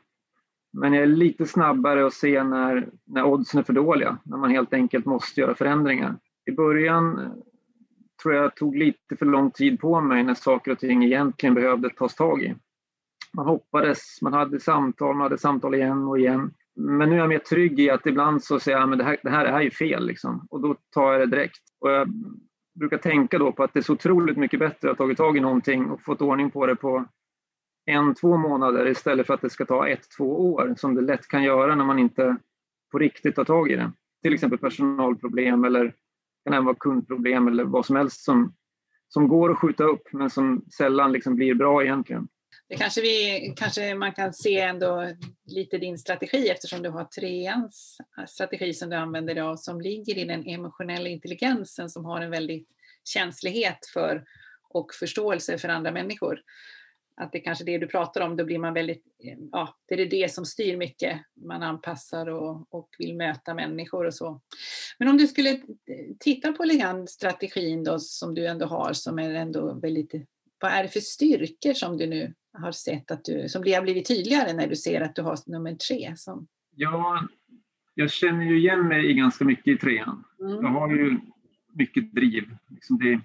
[0.73, 4.51] Men jag är lite snabbare att se när, när oddsen är för dåliga, när man
[4.51, 6.17] helt enkelt måste göra förändringar.
[6.51, 7.31] I början eh,
[8.23, 11.91] tror jag tog lite för lång tid på mig när saker och ting egentligen behövde
[11.91, 12.55] tas tag i.
[13.33, 16.51] Man hoppades, man hade samtal, man hade samtal igen och igen.
[16.77, 19.17] Men nu är jag mer trygg i att ibland så säger jag att det här,
[19.23, 20.47] det här är ju fel liksom.
[20.51, 21.61] och då tar jag det direkt.
[21.81, 22.09] Och jag
[22.81, 25.37] brukar tänka då på att det är så otroligt mycket bättre att ha tagit tag
[25.37, 27.05] i någonting och fått ordning på det på
[27.87, 31.29] en, två månader istället för att det ska ta ett, två år som det lätt
[31.29, 32.37] kan göra när man inte
[32.93, 33.93] på riktigt tar tag i det.
[34.23, 35.95] Till exempel personalproblem eller
[36.44, 38.55] kan även vara kundproblem eller vad som helst som,
[39.09, 42.29] som går att skjuta upp men som sällan liksom blir bra egentligen.
[42.68, 47.98] Det kanske, vi, kanske man kan se ändå lite din strategi eftersom du har treans
[48.29, 52.31] strategi som du använder dig av som ligger i den emotionella intelligensen som har en
[52.31, 52.68] väldigt
[53.05, 54.24] känslighet för
[54.68, 56.40] och förståelse för andra människor
[57.16, 59.05] att det kanske är det du pratar om, då blir man väldigt,
[59.53, 61.20] ja, det är det som styr mycket.
[61.46, 64.40] Man anpassar och, och vill möta människor och så.
[64.99, 65.61] Men om du skulle
[66.18, 70.14] titta på lite strategin då som du ändå har som är ändå väldigt,
[70.61, 74.09] vad är det för styrkor som du nu har sett att du, som har blivit
[74.09, 76.12] tydligare när du ser att du har nummer tre?
[76.16, 76.46] Som...
[76.77, 77.29] Ja,
[77.94, 80.25] jag känner ju igen mig i ganska mycket i trean.
[80.40, 80.53] Mm.
[80.53, 81.18] Jag har ju
[81.73, 82.57] mycket driv.
[82.68, 83.20] Liksom det,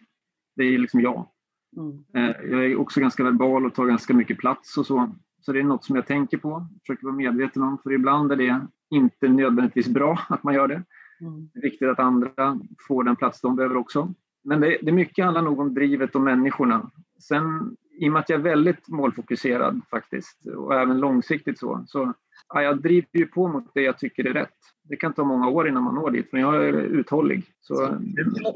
[0.55, 1.29] det är liksom jag.
[1.77, 2.03] Mm.
[2.13, 5.09] Eh, jag är också ganska verbal och tar ganska mycket plats och så.
[5.41, 8.35] Så det är något som jag tänker på, försöker vara medveten om, för ibland är
[8.35, 10.83] det inte nödvändigtvis bra att man gör det.
[11.21, 11.49] Mm.
[11.53, 14.13] Det är viktigt att andra får den plats de behöver också.
[14.43, 16.91] Men det, det mycket handlar nog om drivet och människorna.
[17.19, 22.13] Sen i och med att jag är väldigt målfokuserad faktiskt och även långsiktigt så, så
[22.53, 24.57] ja, jag driver ju på mot det jag tycker är rätt.
[24.83, 27.43] Det kan ta många år innan man når dit, men jag är uthållig.
[27.61, 27.99] Så, så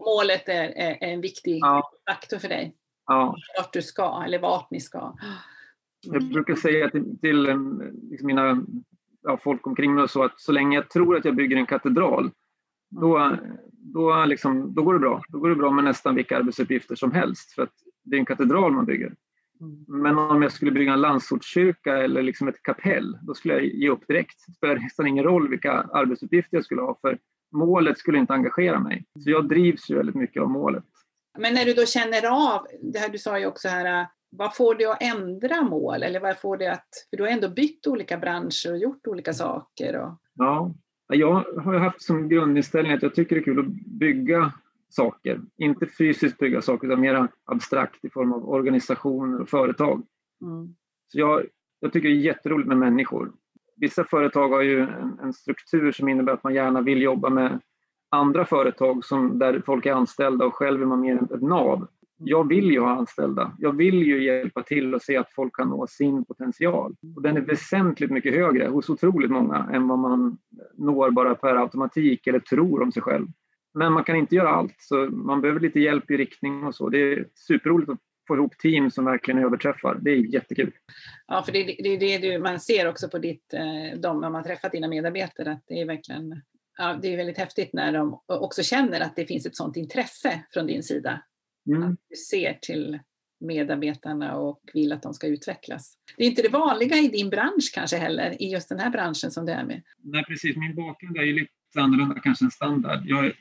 [0.05, 1.91] målet är, är, en viktig ja.
[2.09, 2.75] faktor för dig?
[3.09, 3.35] Ja.
[3.57, 5.13] vart du ska eller vart ni ska.
[6.01, 7.41] Jag brukar säga till, till
[8.09, 8.65] liksom mina
[9.21, 12.31] ja, folk omkring mig så att så länge jag tror att jag bygger en katedral
[12.89, 13.37] då,
[13.71, 15.21] då, liksom, då går det bra.
[15.29, 18.25] Då går det bra med nästan vilka arbetsuppgifter som helst för att det är en
[18.25, 19.13] katedral man bygger.
[19.61, 19.85] Mm.
[19.87, 23.89] Men om jag skulle bygga en landsortskyrka eller liksom ett kapell, då skulle jag ge
[23.89, 24.43] upp direkt.
[24.47, 27.17] Det spelar nästan ingen roll vilka arbetsuppgifter jag skulle ha, för
[27.51, 29.05] målet skulle inte engagera mig.
[29.23, 30.85] Så jag drivs ju väldigt mycket av målet.
[31.39, 34.75] Men när du då känner av, det här du sa ju också här, vad får
[34.75, 36.03] det att ändra mål?
[36.03, 39.33] Eller vad får det att, för du har ändå bytt olika branscher och gjort olika
[39.33, 39.95] saker.
[39.95, 40.13] Och...
[40.33, 40.73] Ja,
[41.07, 44.53] jag har haft som grundinställning att jag tycker det är kul att bygga
[44.89, 45.41] saker.
[45.57, 50.03] Inte fysiskt bygga saker utan mer abstrakt i form av organisationer och företag.
[50.41, 50.75] Mm.
[51.07, 51.43] Så jag,
[51.79, 53.31] jag tycker det är jätteroligt med människor.
[53.75, 57.59] Vissa företag har ju en, en struktur som innebär att man gärna vill jobba med
[58.09, 61.87] andra företag som, där folk är anställda och själv är man mer ett nav.
[62.17, 63.55] Jag vill ju ha anställda.
[63.59, 66.95] Jag vill ju hjälpa till och se att folk kan nå sin potential.
[67.15, 70.37] Och den är väsentligt mycket högre hos otroligt många än vad man
[70.73, 73.27] når bara per automatik eller tror om sig själv.
[73.73, 76.89] Men man kan inte göra allt, så man behöver lite hjälp i riktning och så.
[76.89, 79.97] Det är superroligt att få ihop team som verkligen överträffar.
[80.01, 80.71] Det är jättekul.
[81.27, 81.63] Ja, för det,
[81.99, 85.51] det är det man ser också på ditt, eh, de, när man träffat dina medarbetare,
[85.51, 86.41] att det är verkligen
[86.79, 90.43] ja, det är väldigt häftigt när de också känner att det finns ett sådant intresse
[90.53, 91.21] från din sida.
[91.67, 91.83] Mm.
[91.83, 92.99] Att du ser till
[93.39, 95.97] medarbetarna och vill att de ska utvecklas.
[96.17, 99.31] Det är inte det vanliga i din bransch kanske heller, i just den här branschen
[99.31, 99.81] som du är med.
[100.03, 103.01] Nej precis, min bakgrund är ju lite annorlunda kanske än standard.
[103.05, 103.33] Jag är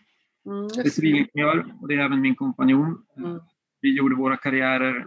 [0.46, 3.04] mm, civilingenjör och det är även min kompanjon.
[3.16, 3.40] Mm.
[3.80, 5.06] Vi gjorde våra karriärer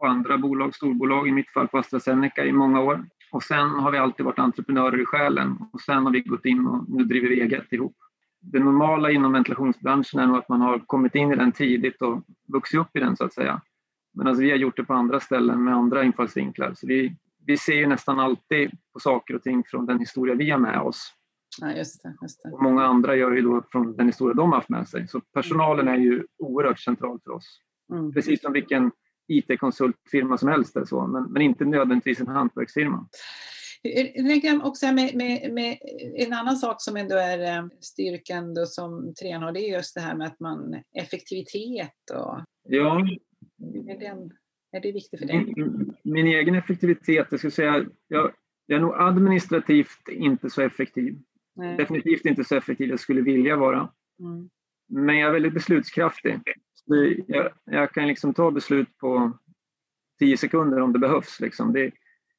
[0.00, 3.06] på andra bolag, storbolag, i mitt fall på AstraZeneca i många år.
[3.32, 6.66] Och sen har vi alltid varit entreprenörer i själen och sen har vi gått in
[6.66, 7.96] och nu driver vi eget ihop.
[8.40, 12.22] Det normala inom ventilationsbranschen är nog att man har kommit in i den tidigt och
[12.48, 13.60] vuxit upp i den så att säga.
[14.14, 16.74] Men alltså vi har gjort det på andra ställen med andra infallsvinklar.
[16.74, 20.50] Så vi, vi ser ju nästan alltid på saker och ting från den historia vi
[20.50, 21.12] har med oss.
[21.60, 22.50] Ja, just det, just det.
[22.50, 25.08] Och många andra gör ju då från den historia de har haft med sig.
[25.08, 27.60] Så personalen är ju oerhört central för oss.
[27.92, 28.12] Mm.
[28.12, 28.90] Precis som vilken
[29.28, 33.08] IT-konsultfirma som helst eller så, men, men inte nödvändigtvis en hantverksfirma.
[34.62, 35.78] Också med, med, med,
[36.14, 40.00] en annan sak som ändå är eh, styrkan då som har, det är just det
[40.00, 42.40] här med att man effektivitet och...
[42.68, 43.08] Ja.
[43.88, 44.30] Är, den,
[44.72, 45.54] är det viktigt för dig?
[45.56, 48.32] Min, min egen effektivitet, jag skulle säga, jag,
[48.66, 51.18] jag är nog administrativt inte så effektiv.
[51.56, 51.76] Nej.
[51.76, 53.92] Definitivt inte så effektiv jag skulle vilja vara.
[54.20, 54.50] Mm.
[54.88, 56.40] Men jag är väldigt beslutskraftig.
[57.26, 59.32] Jag, jag, kan liksom ta beslut på
[60.18, 61.40] tio sekunder om det behövs.
[61.40, 61.72] Liksom.
[61.72, 61.90] Det,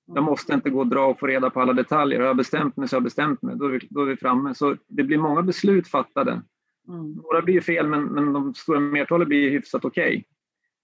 [0.06, 2.20] jag måste inte gå och dra och få reda på alla detaljer.
[2.20, 3.56] Har jag bestämt mig så har jag bestämt mig.
[3.56, 4.56] Då är vi, då är vi framme.
[4.56, 6.42] Så det blir många beslut fattade.
[6.88, 7.12] Mm.
[7.12, 10.26] Några blir fel, men, men de stora mertalet blir hyfsat okej.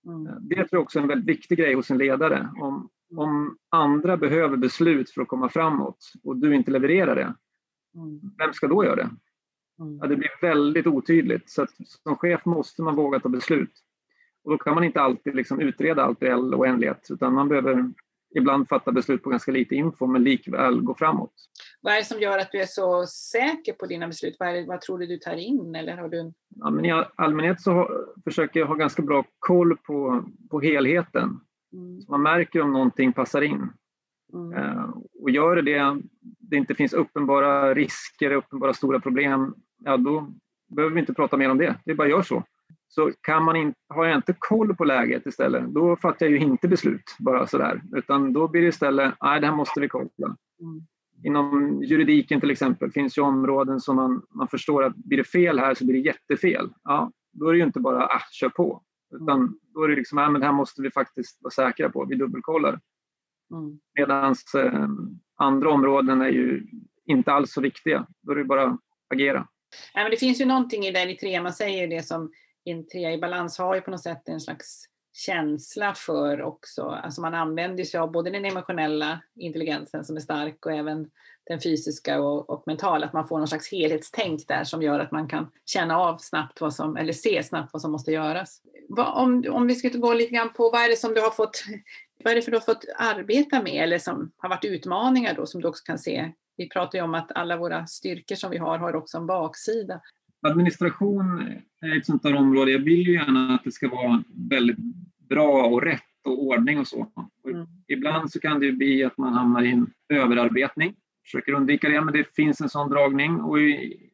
[0.04, 0.15] Okay.
[0.15, 0.47] Mm.
[0.47, 2.50] Det tror jag också är en väldigt viktig grej hos en ledare.
[2.62, 7.34] Om, om andra behöver beslut för att komma framåt och du inte levererar det,
[7.95, 8.19] mm.
[8.38, 9.10] vem ska då göra det?
[9.82, 9.98] Mm.
[10.02, 11.50] Ja, det blir väldigt otydligt.
[11.50, 13.72] Så som chef måste man våga ta beslut.
[14.44, 17.91] Och då kan man inte alltid liksom utreda allt i all oändlighet utan man behöver
[18.36, 21.34] ibland fatta beslut på ganska lite info men likväl gå framåt.
[21.82, 24.36] Vad är det som gör att du är så säker på dina beslut?
[24.39, 25.76] Vad, det, vad tror du du tar in?
[25.76, 26.34] Eller har du...
[26.56, 31.39] ja, men I allmänhet så har, försöker jag ha ganska bra koll på, på helheten.
[31.74, 32.02] Mm.
[32.02, 33.70] Så man märker om någonting passar in.
[34.34, 34.54] Mm.
[34.54, 34.89] Uh,
[35.22, 40.34] och gör det, det inte finns uppenbara risker, uppenbara stora problem, ja då
[40.67, 41.76] behöver vi inte prata mer om det.
[41.86, 42.44] Det bara gör så.
[42.88, 46.39] Så kan man in, har jag inte koll på läget istället, då fattar jag ju
[46.39, 47.82] inte beslut bara sådär.
[47.96, 50.10] Utan då blir det istället, nej det här måste vi kolla.
[50.62, 50.82] Mm.
[51.24, 55.60] Inom juridiken till exempel finns ju områden som man, man förstår att blir det fel
[55.60, 56.70] här så blir det jättefel.
[56.84, 58.82] Ja, då är det ju inte bara, ah, kör på.
[59.15, 59.54] Utan mm.
[59.74, 62.15] då är det liksom, ah, men det här måste vi faktiskt vara säkra på, vi
[62.15, 62.80] dubbelkollar.
[63.54, 63.80] Mm.
[64.00, 64.89] Medan eh,
[65.36, 66.67] andra områden är ju
[67.06, 68.08] inte alls så viktiga.
[68.22, 69.48] Då är det bara att agera.
[69.96, 72.32] Nej, men det finns ju någonting i det i man säger det som
[72.66, 73.12] en trea.
[73.12, 77.84] I balans har ju på något sätt en slags känsla för också, alltså man använder
[77.84, 81.10] sig av både den emotionella intelligensen som är stark och även
[81.44, 85.12] den fysiska och, och mentala, att man får någon slags helhetstänk där som gör att
[85.12, 88.62] man kan känna av snabbt vad som, eller se snabbt vad som måste göras.
[88.90, 91.32] Vad, om, om vi ska gå lite grann på vad är det som du har
[91.32, 91.64] fått,
[92.24, 95.46] vad är det för du har fått arbeta med eller som har varit utmaningar då
[95.46, 98.58] som du också kan se vi pratar ju om att alla våra styrkor som vi
[98.58, 100.02] har har också en baksida.
[100.48, 101.42] Administration
[101.82, 102.72] är ett sånt där område.
[102.72, 104.78] Jag vill ju gärna att det ska vara väldigt
[105.30, 107.08] bra och rätt och ordning och så.
[107.46, 107.68] Mm.
[107.88, 110.96] Ibland så kan det ju bli att man hamnar i en överarbetning.
[111.26, 113.42] Försöker undvika det, men det finns en sån dragning.
[113.42, 113.58] Och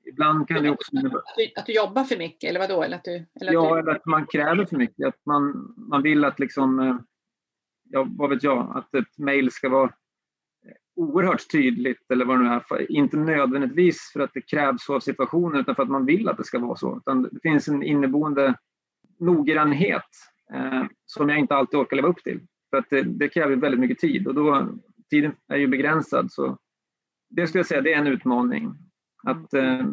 [0.05, 0.97] ibland kan det också...
[0.97, 1.03] Att
[1.37, 2.83] du, att du jobbar för mycket, eller vadå?
[2.83, 3.79] Eller att du, eller ja, du...
[3.79, 5.07] eller att man kräver för mycket.
[5.07, 6.79] Att man, man vill att liksom...
[6.79, 6.95] Eh,
[7.89, 8.77] ja, vad vet jag?
[8.77, 9.93] Att ett mejl ska vara
[10.97, 12.91] oerhört tydligt eller vad det nu är.
[12.91, 16.37] Inte nödvändigtvis för att det krävs så av situationen utan för att man vill att
[16.37, 16.97] det ska vara så.
[16.97, 18.55] Utan det finns en inneboende
[19.19, 20.03] noggrannhet
[20.53, 22.39] eh, som jag inte alltid orkar leva upp till.
[22.69, 24.67] För att det, det, kräver väldigt mycket tid och då,
[25.09, 26.31] tiden är ju begränsad.
[26.31, 26.57] Så
[27.29, 28.73] det skulle jag säga det är en utmaning.
[29.23, 29.85] Att eh,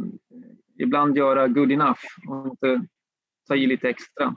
[0.78, 2.86] ibland göra good enough och inte
[3.48, 4.36] ta i lite extra.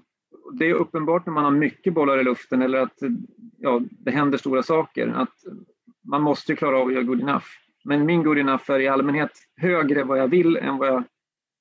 [0.54, 2.98] Det är uppenbart när man har mycket bollar i luften eller att
[3.58, 5.34] ja, det händer stora saker att
[6.08, 7.46] man måste klara av att göra good enough.
[7.86, 11.04] Men min good enough är i allmänhet högre vad jag vill än vad jag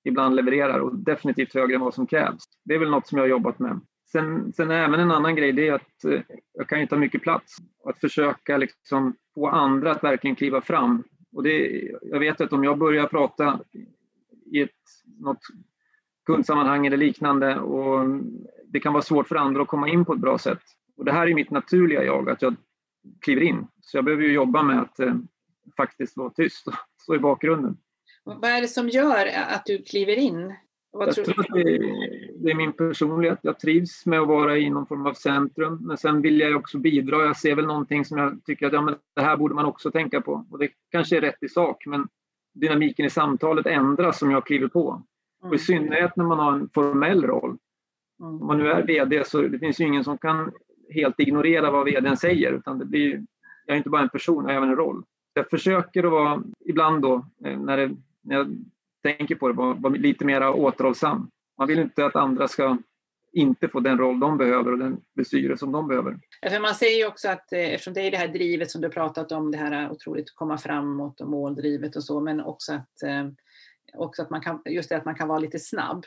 [0.05, 2.45] ibland levererar och definitivt högre än vad som krävs.
[2.65, 3.81] Det är väl något som jag har jobbat med.
[4.13, 6.21] Sen, sen även en annan grej, det är att eh,
[6.53, 7.57] jag kan ju ta mycket plats.
[7.85, 11.03] Att försöka liksom få andra att verkligen kliva fram.
[11.33, 13.61] Och det, jag vet att om jag börjar prata
[14.53, 14.71] i ett,
[15.21, 15.41] något
[16.27, 18.07] kundsammanhang eller liknande och
[18.69, 20.63] det kan vara svårt för andra att komma in på ett bra sätt.
[20.97, 22.55] Och det här är mitt naturliga jag, att jag
[23.21, 23.67] kliver in.
[23.81, 25.15] Så jag behöver ju jobba med att eh,
[25.77, 27.77] faktiskt vara tyst och stå i bakgrunden.
[28.25, 30.55] Vad är det som gör att du kliver in?
[30.93, 33.39] Vad jag tror, tror att det är, det är, min personlighet.
[33.43, 35.79] Jag trivs med att vara i någon form av centrum.
[35.81, 37.25] Men sen vill jag också bidra.
[37.25, 39.91] Jag ser väl någonting som jag tycker att ja, men det här borde man också
[39.91, 40.47] tänka på.
[40.51, 42.09] Och det kanske är rätt i sak, men
[42.55, 44.91] dynamiken i samtalet ändras som jag kliver på.
[44.91, 45.51] Mm.
[45.51, 47.57] Och I synnerhet när man har en formell roll.
[48.21, 48.41] Mm.
[48.41, 50.53] Om man nu är VD så det finns ju ingen som kan
[50.91, 53.25] helt ignorera vad vdn säger utan det blir,
[53.67, 55.05] jag är inte bara en person, jag har även en roll.
[55.35, 58.57] Jag försöker att vara, ibland då, eh, när, det, när jag
[59.03, 61.31] tänker på det, vara, vara lite mer återhållsam.
[61.59, 62.79] Man vill inte att andra ska
[63.33, 66.19] inte få den roll de behöver och den bestyre som de behöver.
[66.51, 68.89] För man säger ju också att eh, eftersom det är det här drivet som du
[68.89, 73.29] pratat om, det här otroligt komma framåt och måldrivet och så, men också att, eh,
[73.95, 76.05] också att man kan, just det att man kan vara lite snabb.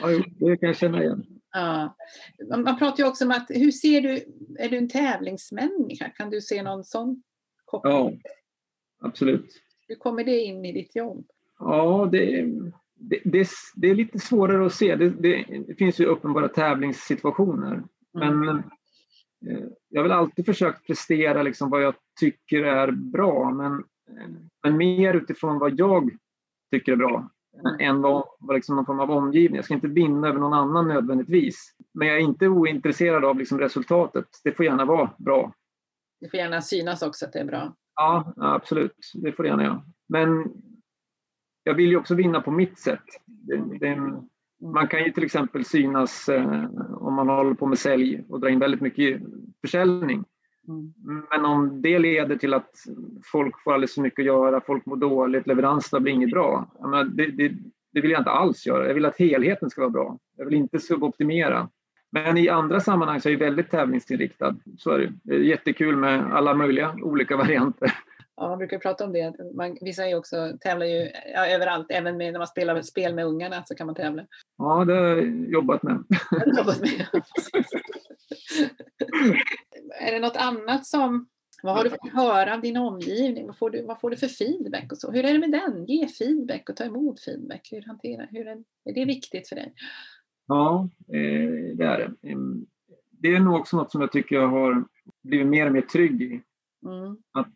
[0.00, 1.26] Ja, det kan jag känna igen.
[1.52, 1.96] Ja.
[2.64, 4.24] Man pratar ju också om att, hur ser du,
[4.58, 6.08] är du en tävlingsmänniska?
[6.08, 7.22] Kan du se någon sån
[7.64, 7.92] koppling?
[7.92, 8.12] Ja,
[9.00, 9.62] absolut.
[9.88, 11.26] Hur kommer det in i ditt jobb?
[11.58, 12.42] Ja, det,
[12.94, 14.96] det, det, det är lite svårare att se.
[14.96, 17.82] Det, det, finns ju uppenbara tävlingssituationer.
[18.16, 18.40] Mm.
[18.40, 18.58] Men
[19.46, 23.84] eh, jag har väl alltid försökt prestera liksom vad jag tycker är bra, men,
[24.62, 26.10] men mer utifrån vad jag
[26.70, 27.30] tycker är bra
[27.80, 29.56] än vad, vad liksom någon form av omgivning.
[29.56, 31.74] Jag ska inte vinna över någon annan nödvändigtvis.
[31.94, 34.26] Men jag är inte ointresserad av liksom resultatet.
[34.44, 35.52] Det får gärna vara bra.
[36.20, 37.74] Det får gärna synas också att det är bra.
[37.94, 39.12] Ja, absolut.
[39.14, 39.82] Det får det gärna göra.
[40.08, 40.44] Men
[41.62, 43.04] jag vill ju också vinna på mitt sätt.
[43.26, 43.96] Det, det,
[44.62, 46.64] man kan ju till exempel synas eh,
[46.96, 49.22] om man håller på med sälj och drar in väldigt mycket
[49.60, 50.24] försäljning.
[50.68, 50.92] Mm.
[51.30, 52.70] Men om det leder till att
[53.24, 56.70] folk får alldeles för mycket att göra, folk mår dåligt, leveranserna blir inget bra.
[56.80, 57.52] Menar, det, det,
[57.92, 58.86] det, vill jag inte alls göra.
[58.86, 60.18] Jag vill att helheten ska vara bra.
[60.36, 61.68] Jag vill inte suboptimera.
[62.10, 64.56] Men i andra sammanhang så är jag väldigt tävlingsinriktad.
[64.78, 65.12] Så är det.
[65.22, 67.92] det är jättekul med alla möjliga olika varianter.
[68.36, 69.34] Ja, man brukar prata om det.
[69.54, 73.26] Man, vissa är också, tävlar ju ja, överallt, även med, när man spelar spel med
[73.26, 74.26] ungarna så kan man tävla.
[74.58, 76.04] Ja, det har jag jobbat med.
[76.58, 77.06] jobbat med.
[80.00, 81.28] är det något annat som,
[81.62, 83.46] vad har du fått höra av din omgivning?
[83.46, 85.10] Vad får du, vad får du för feedback och så?
[85.10, 85.84] Hur är det med den?
[85.84, 87.68] Ge feedback och ta emot feedback.
[87.72, 89.74] Hur hanterar, hur är, är det viktigt för dig?
[90.46, 92.14] Ja, eh, det är det.
[93.10, 94.84] Det är nog också något som jag tycker jag har
[95.22, 96.42] blivit mer och mer trygg i.
[96.84, 97.16] Mm.
[97.32, 97.54] Att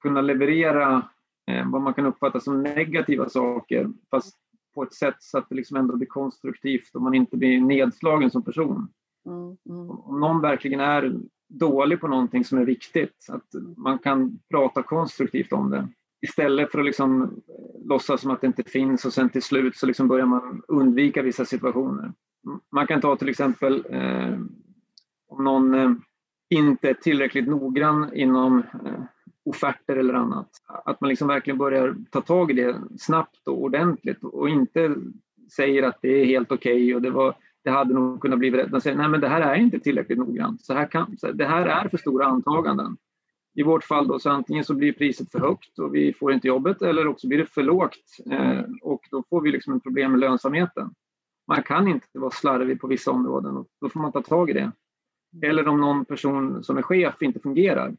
[0.00, 1.08] kunna leverera
[1.50, 4.36] eh, vad man kan uppfatta som negativa saker fast
[4.74, 8.30] på ett sätt så att det liksom ändå blir konstruktivt och man inte blir nedslagen
[8.30, 8.88] som person.
[9.26, 9.90] Mm, mm.
[9.90, 15.52] Om någon verkligen är dålig på någonting som är viktigt, att man kan prata konstruktivt
[15.52, 15.88] om det.
[16.22, 17.28] Istället för att liksom eh,
[17.88, 21.22] låtsas som att det inte finns och sen till slut så liksom börjar man undvika
[21.22, 22.12] vissa situationer.
[22.72, 24.38] Man kan ta till exempel eh,
[25.28, 25.90] om någon eh,
[26.50, 29.02] inte är tillräckligt noggrann inom eh,
[29.44, 30.48] offerter eller annat.
[30.84, 34.94] Att man liksom verkligen börjar ta tag i det snabbt och ordentligt och inte
[35.56, 37.34] säger att det är helt okej okay och det,
[37.66, 38.70] det hade nog kunnat bli rätt.
[38.70, 40.64] Man säger nej men det här är inte tillräckligt noggrant.
[40.64, 42.96] Så här kan, det här är för stora antaganden.
[43.54, 46.48] I vårt fall då så antingen så blir priset för högt och vi får inte
[46.48, 50.10] jobbet eller också blir det för lågt eh, och då får vi liksom ett problem
[50.10, 50.90] med lönsamheten.
[51.48, 54.52] Man kan inte vara slarvig på vissa områden och då får man ta tag i
[54.52, 54.72] det.
[55.42, 57.94] Eller om någon person som är chef inte fungerar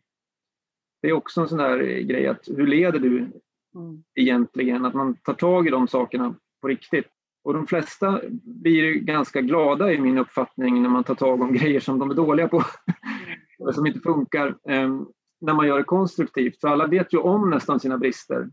[1.01, 4.03] det är också en sån där grej att hur leder du mm.
[4.15, 4.85] egentligen?
[4.85, 7.07] Att man tar tag i de sakerna på riktigt.
[7.47, 11.79] Och de flesta blir ganska glada i min uppfattning när man tar tag om grejer
[11.79, 12.63] som de är dåliga på.
[13.59, 14.47] eller som inte funkar.
[14.47, 15.01] Eh,
[15.41, 16.59] när man gör det konstruktivt.
[16.59, 18.49] För alla vet ju om nästan sina brister.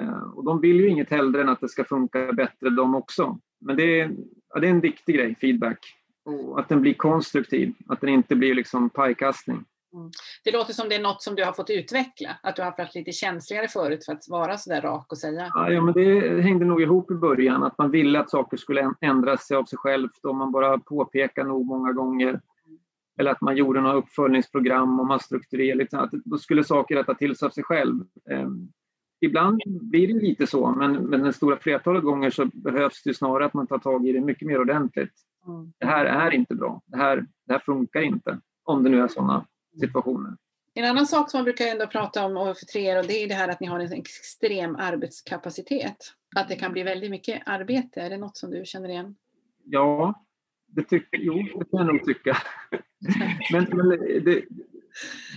[0.00, 3.38] Eh, och de vill ju inget hellre än att det ska funka bättre de också.
[3.60, 4.12] Men det är,
[4.54, 5.78] ja, det är en viktig grej, feedback.
[6.24, 9.64] Och att den blir konstruktiv, att den inte blir liksom pajkastning.
[9.92, 10.10] Mm.
[10.44, 12.94] Det låter som det är något som du har fått utveckla, att du har varit
[12.94, 15.50] lite känsligare förut för att vara så där rak och säga.
[15.54, 18.94] Ja, ja, men det hängde nog ihop i början, att man ville att saker skulle
[19.00, 22.40] ändra sig av sig självt och man bara påpekar nog många gånger.
[23.18, 27.14] Eller att man gjorde några uppföljningsprogram och man strukturerade, liksom, att då skulle saker rätta
[27.14, 27.94] till sig av sig själv.
[28.30, 28.72] Um,
[29.20, 33.44] ibland blir det lite så, men, men den stora flertalet gånger så behövs det snarare
[33.44, 35.12] att man tar tag i det mycket mer ordentligt.
[35.46, 35.72] Mm.
[35.78, 39.08] Det här är inte bra, det här, det här funkar inte, om det nu är
[39.08, 39.46] sådana
[39.80, 40.36] situationer.
[40.74, 43.34] En annan sak som man brukar ändå prata om för tre och det är det
[43.34, 45.96] här att ni har en extrem arbetskapacitet.
[46.36, 48.00] Att det kan bli väldigt mycket arbete.
[48.00, 49.14] Är det något som du känner igen?
[49.64, 50.24] Ja,
[50.66, 52.36] det tycker, jo, det kan jag nog tycka.
[53.52, 53.88] men, men
[54.24, 54.44] det,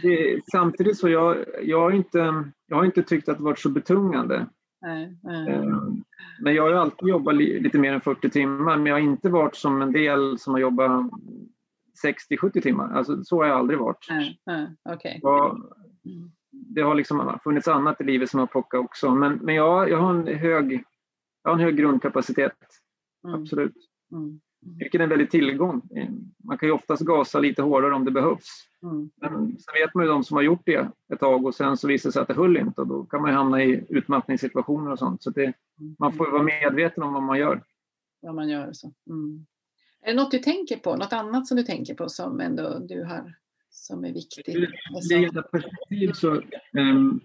[0.01, 3.69] det, samtidigt så jag, jag, har inte, jag har inte tyckt att det varit så
[3.69, 4.45] betungande.
[4.81, 5.53] Nej, nej.
[5.53, 6.03] Ehm,
[6.39, 9.55] men jag har alltid jobbat lite mer än 40 timmar, men jag har inte varit
[9.55, 11.11] som en del som har jobbat
[12.05, 12.93] 60-70 timmar.
[12.93, 14.07] Alltså, så har jag aldrig varit.
[14.09, 15.19] Mm, okay.
[16.51, 19.11] det har liksom funnits annat i livet som har pockat också.
[19.15, 20.83] Men, men jag, jag, har en hög,
[21.43, 22.57] jag har en hög grundkapacitet.
[23.27, 23.41] Mm.
[23.41, 23.75] Absolut.
[24.11, 24.39] Mm.
[24.79, 25.81] Vilket är en väldig tillgång.
[26.43, 28.67] Man kan ju oftast gasa lite hårdare om det behövs.
[28.83, 29.09] Mm.
[29.21, 31.87] Men sen vet man ju de som har gjort det ett tag och sen så
[31.87, 34.91] visar det sig att det höll inte och då kan man ju hamna i utmattningssituationer
[34.91, 35.23] och sånt.
[35.23, 35.95] Så det, mm.
[35.99, 37.63] man får vara medveten om vad man gör.
[38.21, 38.93] Vad man gör så.
[39.09, 39.45] Mm.
[40.03, 43.03] Är det något du tänker på, något annat som du tänker på som ändå du
[43.03, 43.33] har
[43.69, 44.47] som är viktigt?
[44.47, 46.41] I ett perspektiv så,
[46.77, 47.19] um,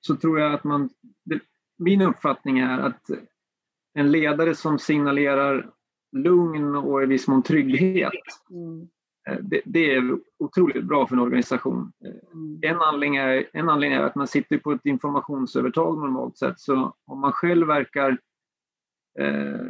[0.00, 0.90] så tror jag att man,
[1.24, 1.40] det,
[1.78, 3.10] min uppfattning är att
[3.94, 5.70] en ledare som signalerar
[6.12, 8.12] lugn och i viss mån trygghet,
[8.50, 8.88] mm.
[9.28, 11.92] Eh, det, det, är otroligt bra för en organisation.
[12.32, 12.60] Mm.
[12.62, 16.94] En, anledning är, en anledning är att man sitter på ett informationsövertag normalt sett, så
[17.04, 18.18] om man själv verkar
[19.18, 19.66] eh,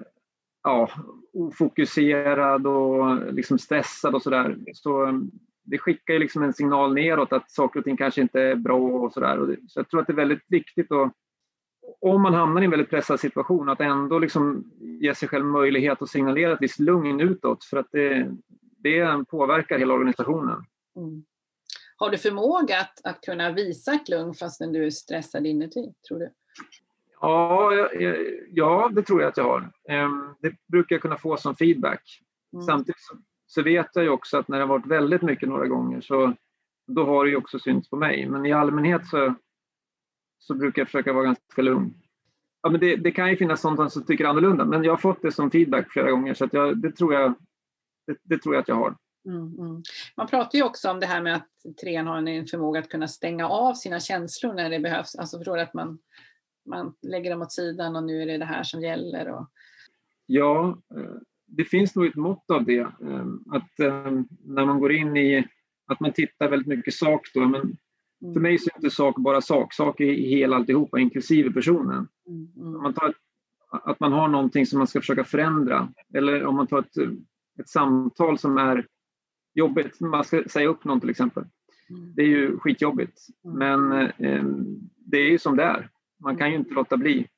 [0.62, 0.91] ja,
[1.35, 4.57] ofokuserad och liksom stressad och sådär.
[4.72, 5.30] Så um,
[5.62, 8.78] det skickar ju liksom en signal neråt att saker och ting kanske inte är bra
[8.78, 9.57] och sådär.
[9.68, 11.12] Så jag tror att det är väldigt viktigt att
[12.01, 16.03] om man hamnar i en väldigt pressad situation att ändå liksom ge sig själv möjlighet
[16.03, 18.30] att signalera ett visst lugn utåt för att det,
[18.78, 20.64] det påverkar hela organisationen.
[20.97, 21.24] Mm.
[21.97, 26.18] Har du förmåga att, att kunna visa ett lugn fastän du är stressad inuti, tror
[26.18, 26.30] du?
[27.27, 27.89] Ja,
[28.51, 29.70] ja, det tror jag att jag har.
[29.89, 32.20] Ehm, det brukar jag kunna få som feedback.
[32.53, 32.62] Mm.
[32.64, 33.01] Samtidigt
[33.47, 36.35] så, vet jag ju också att när det har varit väldigt mycket några gånger så
[36.87, 38.27] då har det ju också synts på mig.
[38.27, 39.35] Men i allmänhet så,
[40.39, 41.95] så brukar jag försöka vara ganska lugn.
[42.62, 45.22] Ja, men det, det kan ju finnas sånt som tycker annorlunda, men jag har fått
[45.22, 47.35] det som feedback flera gånger så jag, det, tror jag,
[48.07, 48.97] det, det tror jag att jag har.
[49.27, 49.83] Mm, mm.
[50.16, 53.09] Man pratar ju också om det här med att trean har en förmåga att kunna
[53.09, 55.16] stänga av sina känslor när det behövs.
[55.16, 55.99] Alltså förstår att man
[56.66, 59.28] man lägger dem åt sidan och nu är det det här som gäller?
[59.28, 59.50] Och...
[60.26, 62.80] Ja, eh, det finns nog ett mått av det.
[62.80, 65.46] Ehm, att ehm, när man går in i
[65.86, 67.76] att man tittar väldigt mycket sak då, men
[68.32, 69.74] för mig så är inte sak bara sak.
[69.74, 72.08] Sak är hela alltihopa, inklusive personen.
[72.28, 72.76] Mm.
[72.76, 73.16] Om man tar ett,
[73.70, 76.96] att man har någonting som man ska försöka förändra eller om man tar ett,
[77.60, 78.86] ett samtal som är
[79.54, 81.44] jobbigt, man ska säga upp någon till exempel.
[81.90, 82.14] Mm.
[82.14, 83.58] Det är ju skitjobbigt, mm.
[83.58, 84.44] men eh,
[84.96, 85.90] det är ju som det är.
[86.20, 87.28] Man kan ju inte låta bli.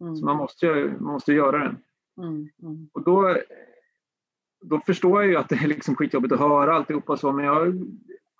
[0.00, 0.16] Mm.
[0.16, 1.76] Så man måste, måste göra det.
[2.22, 2.48] Mm.
[2.62, 2.88] Mm.
[2.92, 3.36] Och då,
[4.64, 7.86] då förstår jag ju att det är liksom skitjobbigt att höra alltihopa så, men jag,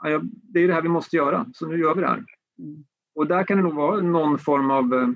[0.03, 2.25] jag, det är det här vi måste göra, så nu gör vi det här.
[2.59, 2.85] Mm.
[3.15, 5.09] Och där kan det nog vara någon form av eh,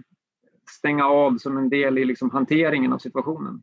[0.71, 3.63] stänga av som en del i liksom hanteringen av situationen.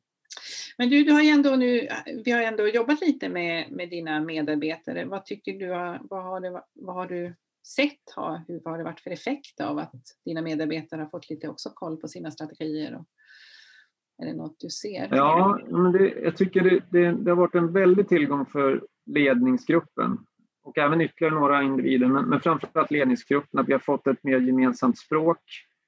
[0.77, 1.87] Men du, du har ändå nu,
[2.25, 5.05] vi har ändå jobbat lite med, med dina medarbetare.
[5.05, 5.67] Vad tycker du,
[6.09, 8.11] vad har, det, vad har du sett?
[8.15, 11.47] Har, hur, vad har det varit för effekt av att dina medarbetare har fått lite
[11.47, 12.95] också koll på sina strategier?
[12.95, 13.05] Och,
[14.17, 15.07] är det något du ser?
[15.11, 20.17] Ja, men det, jag tycker det, det, det har varit en väldig tillgång för ledningsgruppen
[20.63, 24.39] och även ytterligare några individer, men, men framförallt ledningsgruppen, att vi har fått ett mer
[24.39, 25.39] gemensamt språk.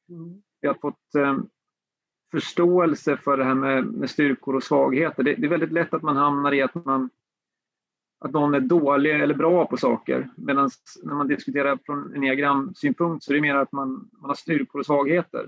[0.09, 0.41] Mm.
[0.61, 1.37] Vi har fått eh,
[2.31, 5.23] förståelse för det här med, med styrkor och svagheter.
[5.23, 7.09] Det, det, är väldigt lätt att man hamnar i att man
[8.19, 10.29] att någon är dålig eller bra på saker.
[10.35, 10.69] Medan
[11.03, 14.79] när man diskuterar från en synpunkt så är det mer att man, man har styrkor
[14.79, 15.39] och svagheter.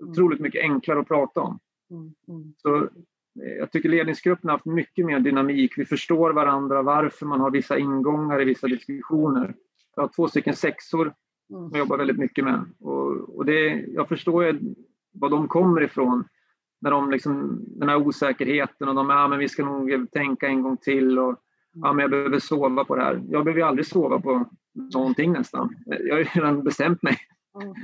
[0.00, 0.10] Mm.
[0.10, 1.58] Otroligt mycket enklare att prata om.
[1.90, 2.14] Mm.
[2.28, 2.54] Mm.
[2.56, 5.78] Så eh, jag tycker ledningsgruppen har haft mycket mer dynamik.
[5.78, 9.54] Vi förstår varandra, varför man har vissa ingångar i vissa diskussioner.
[9.96, 11.14] Jag har två stycken sexor
[11.48, 12.64] som jag jobbar väldigt mycket med.
[12.80, 14.74] Och, och det, jag förstår ju
[15.12, 16.24] var de kommer ifrån.
[16.80, 20.62] När de liksom, den här osäkerheten och de, ja men vi ska nog tänka en
[20.62, 21.36] gång till och
[21.82, 23.22] ja men jag behöver sova på det här.
[23.28, 24.44] Jag behöver aldrig sova på
[24.94, 25.76] någonting nästan.
[25.86, 27.18] Jag har ju redan bestämt mig.
[27.62, 27.74] Mm.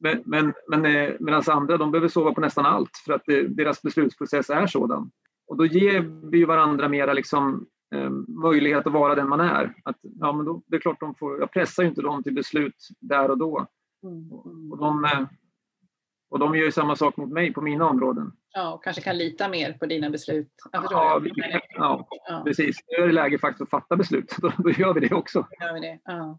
[0.00, 3.48] Men, men, men eh, medan andra de behöver sova på nästan allt för att det,
[3.48, 5.10] deras beslutsprocess är sådan.
[5.46, 8.10] Och då ger vi varandra mera liksom, eh,
[8.42, 9.74] möjlighet att vara den man är.
[9.84, 12.34] Att, ja, men då, det är klart de får, jag pressar ju inte dem till
[12.34, 13.66] beslut där och då.
[14.02, 14.32] Mm.
[14.72, 15.26] Och de, eh,
[16.32, 18.32] och de gör ju samma sak mot mig på mina områden.
[18.52, 20.52] Ja, och kanske kan lita mer på dina beslut.
[20.72, 21.30] Ja, vi,
[21.76, 22.76] ja, ja, precis.
[22.88, 24.36] Nu är det läge faktiskt att fatta beslut.
[24.42, 25.46] Då, då gör vi det också.
[25.60, 25.98] Gör vi det.
[26.04, 26.38] Ja.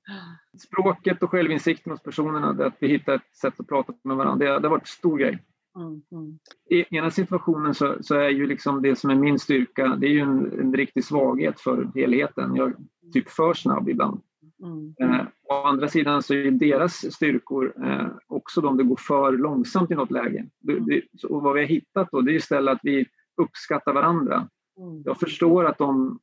[0.67, 4.59] Språket och självinsikten hos personerna, att vi hittar ett sätt att prata med varandra, det,
[4.59, 5.39] det har varit en stor grej.
[5.75, 6.39] Mm, mm.
[6.69, 10.11] I ena situationen så, så, är ju liksom det som är min styrka, det är
[10.11, 12.55] ju en, en riktig svaghet för helheten.
[12.55, 12.75] Jag är
[13.13, 14.21] typ för snabb ibland.
[14.63, 14.95] Mm.
[14.99, 19.91] Eh, å andra sidan så är deras styrkor eh, också de det går för långsamt
[19.91, 20.45] i något läge.
[20.59, 23.05] Det, det, och vad vi har hittat då det är istället att vi
[23.41, 24.47] uppskattar varandra.
[24.79, 25.03] Mm.
[25.05, 26.19] Jag förstår att de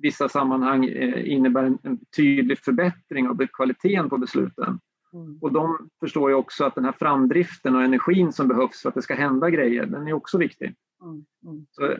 [0.00, 4.80] vissa sammanhang eh, innebär en, en, tydlig förbättring av kvaliteten på besluten.
[5.12, 5.38] Mm.
[5.40, 8.94] Och de förstår ju också att den här framdriften och energin som behövs för att
[8.94, 10.74] det ska hända grejer, den är också viktig.
[11.02, 11.24] Mm.
[11.46, 11.66] mm.
[11.70, 11.96] Så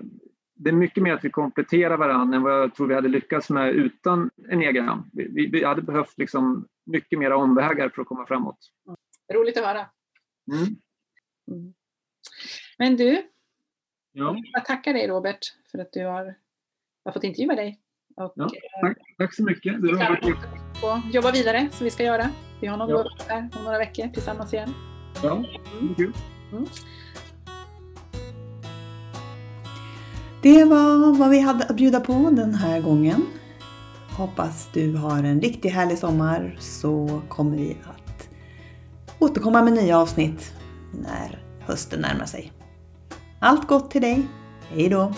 [0.58, 3.50] det är mycket mer att vi kompletterar varandra än vad jag tror vi hade lyckats
[3.50, 5.10] med utan enneagram.
[5.12, 8.58] Vi, vi hade behövt liksom mycket mera omvägar för att komma framåt.
[8.86, 8.96] Mm.
[9.34, 9.86] Roligt att höra.
[10.52, 10.76] Mm.
[11.50, 11.74] Mm.
[12.78, 13.22] Men du,
[14.12, 14.36] ja.
[14.52, 15.38] jag tackar dig Robert
[15.70, 16.34] för att du har,
[17.04, 17.80] har fått intervjua dig.
[18.16, 19.82] Och, ja, eh, tack, tack så mycket.
[19.82, 20.08] Det har
[20.82, 22.30] varit jobba vidare som vi ska göra.
[22.60, 23.08] Vi har någon ja.
[23.28, 24.74] där om några veckor tillsammans igen.
[25.22, 25.44] Ja,
[25.80, 25.94] mm.
[25.94, 26.12] kul.
[26.52, 26.66] Mm.
[30.42, 33.26] Det var vad vi hade att bjuda på den här gången.
[34.16, 38.28] Hoppas du har en riktigt härlig sommar så kommer vi att
[39.18, 40.52] återkomma med nya avsnitt
[40.92, 42.52] när hösten närmar sig.
[43.38, 44.26] Allt gott till dig.
[44.68, 45.14] Hejdå!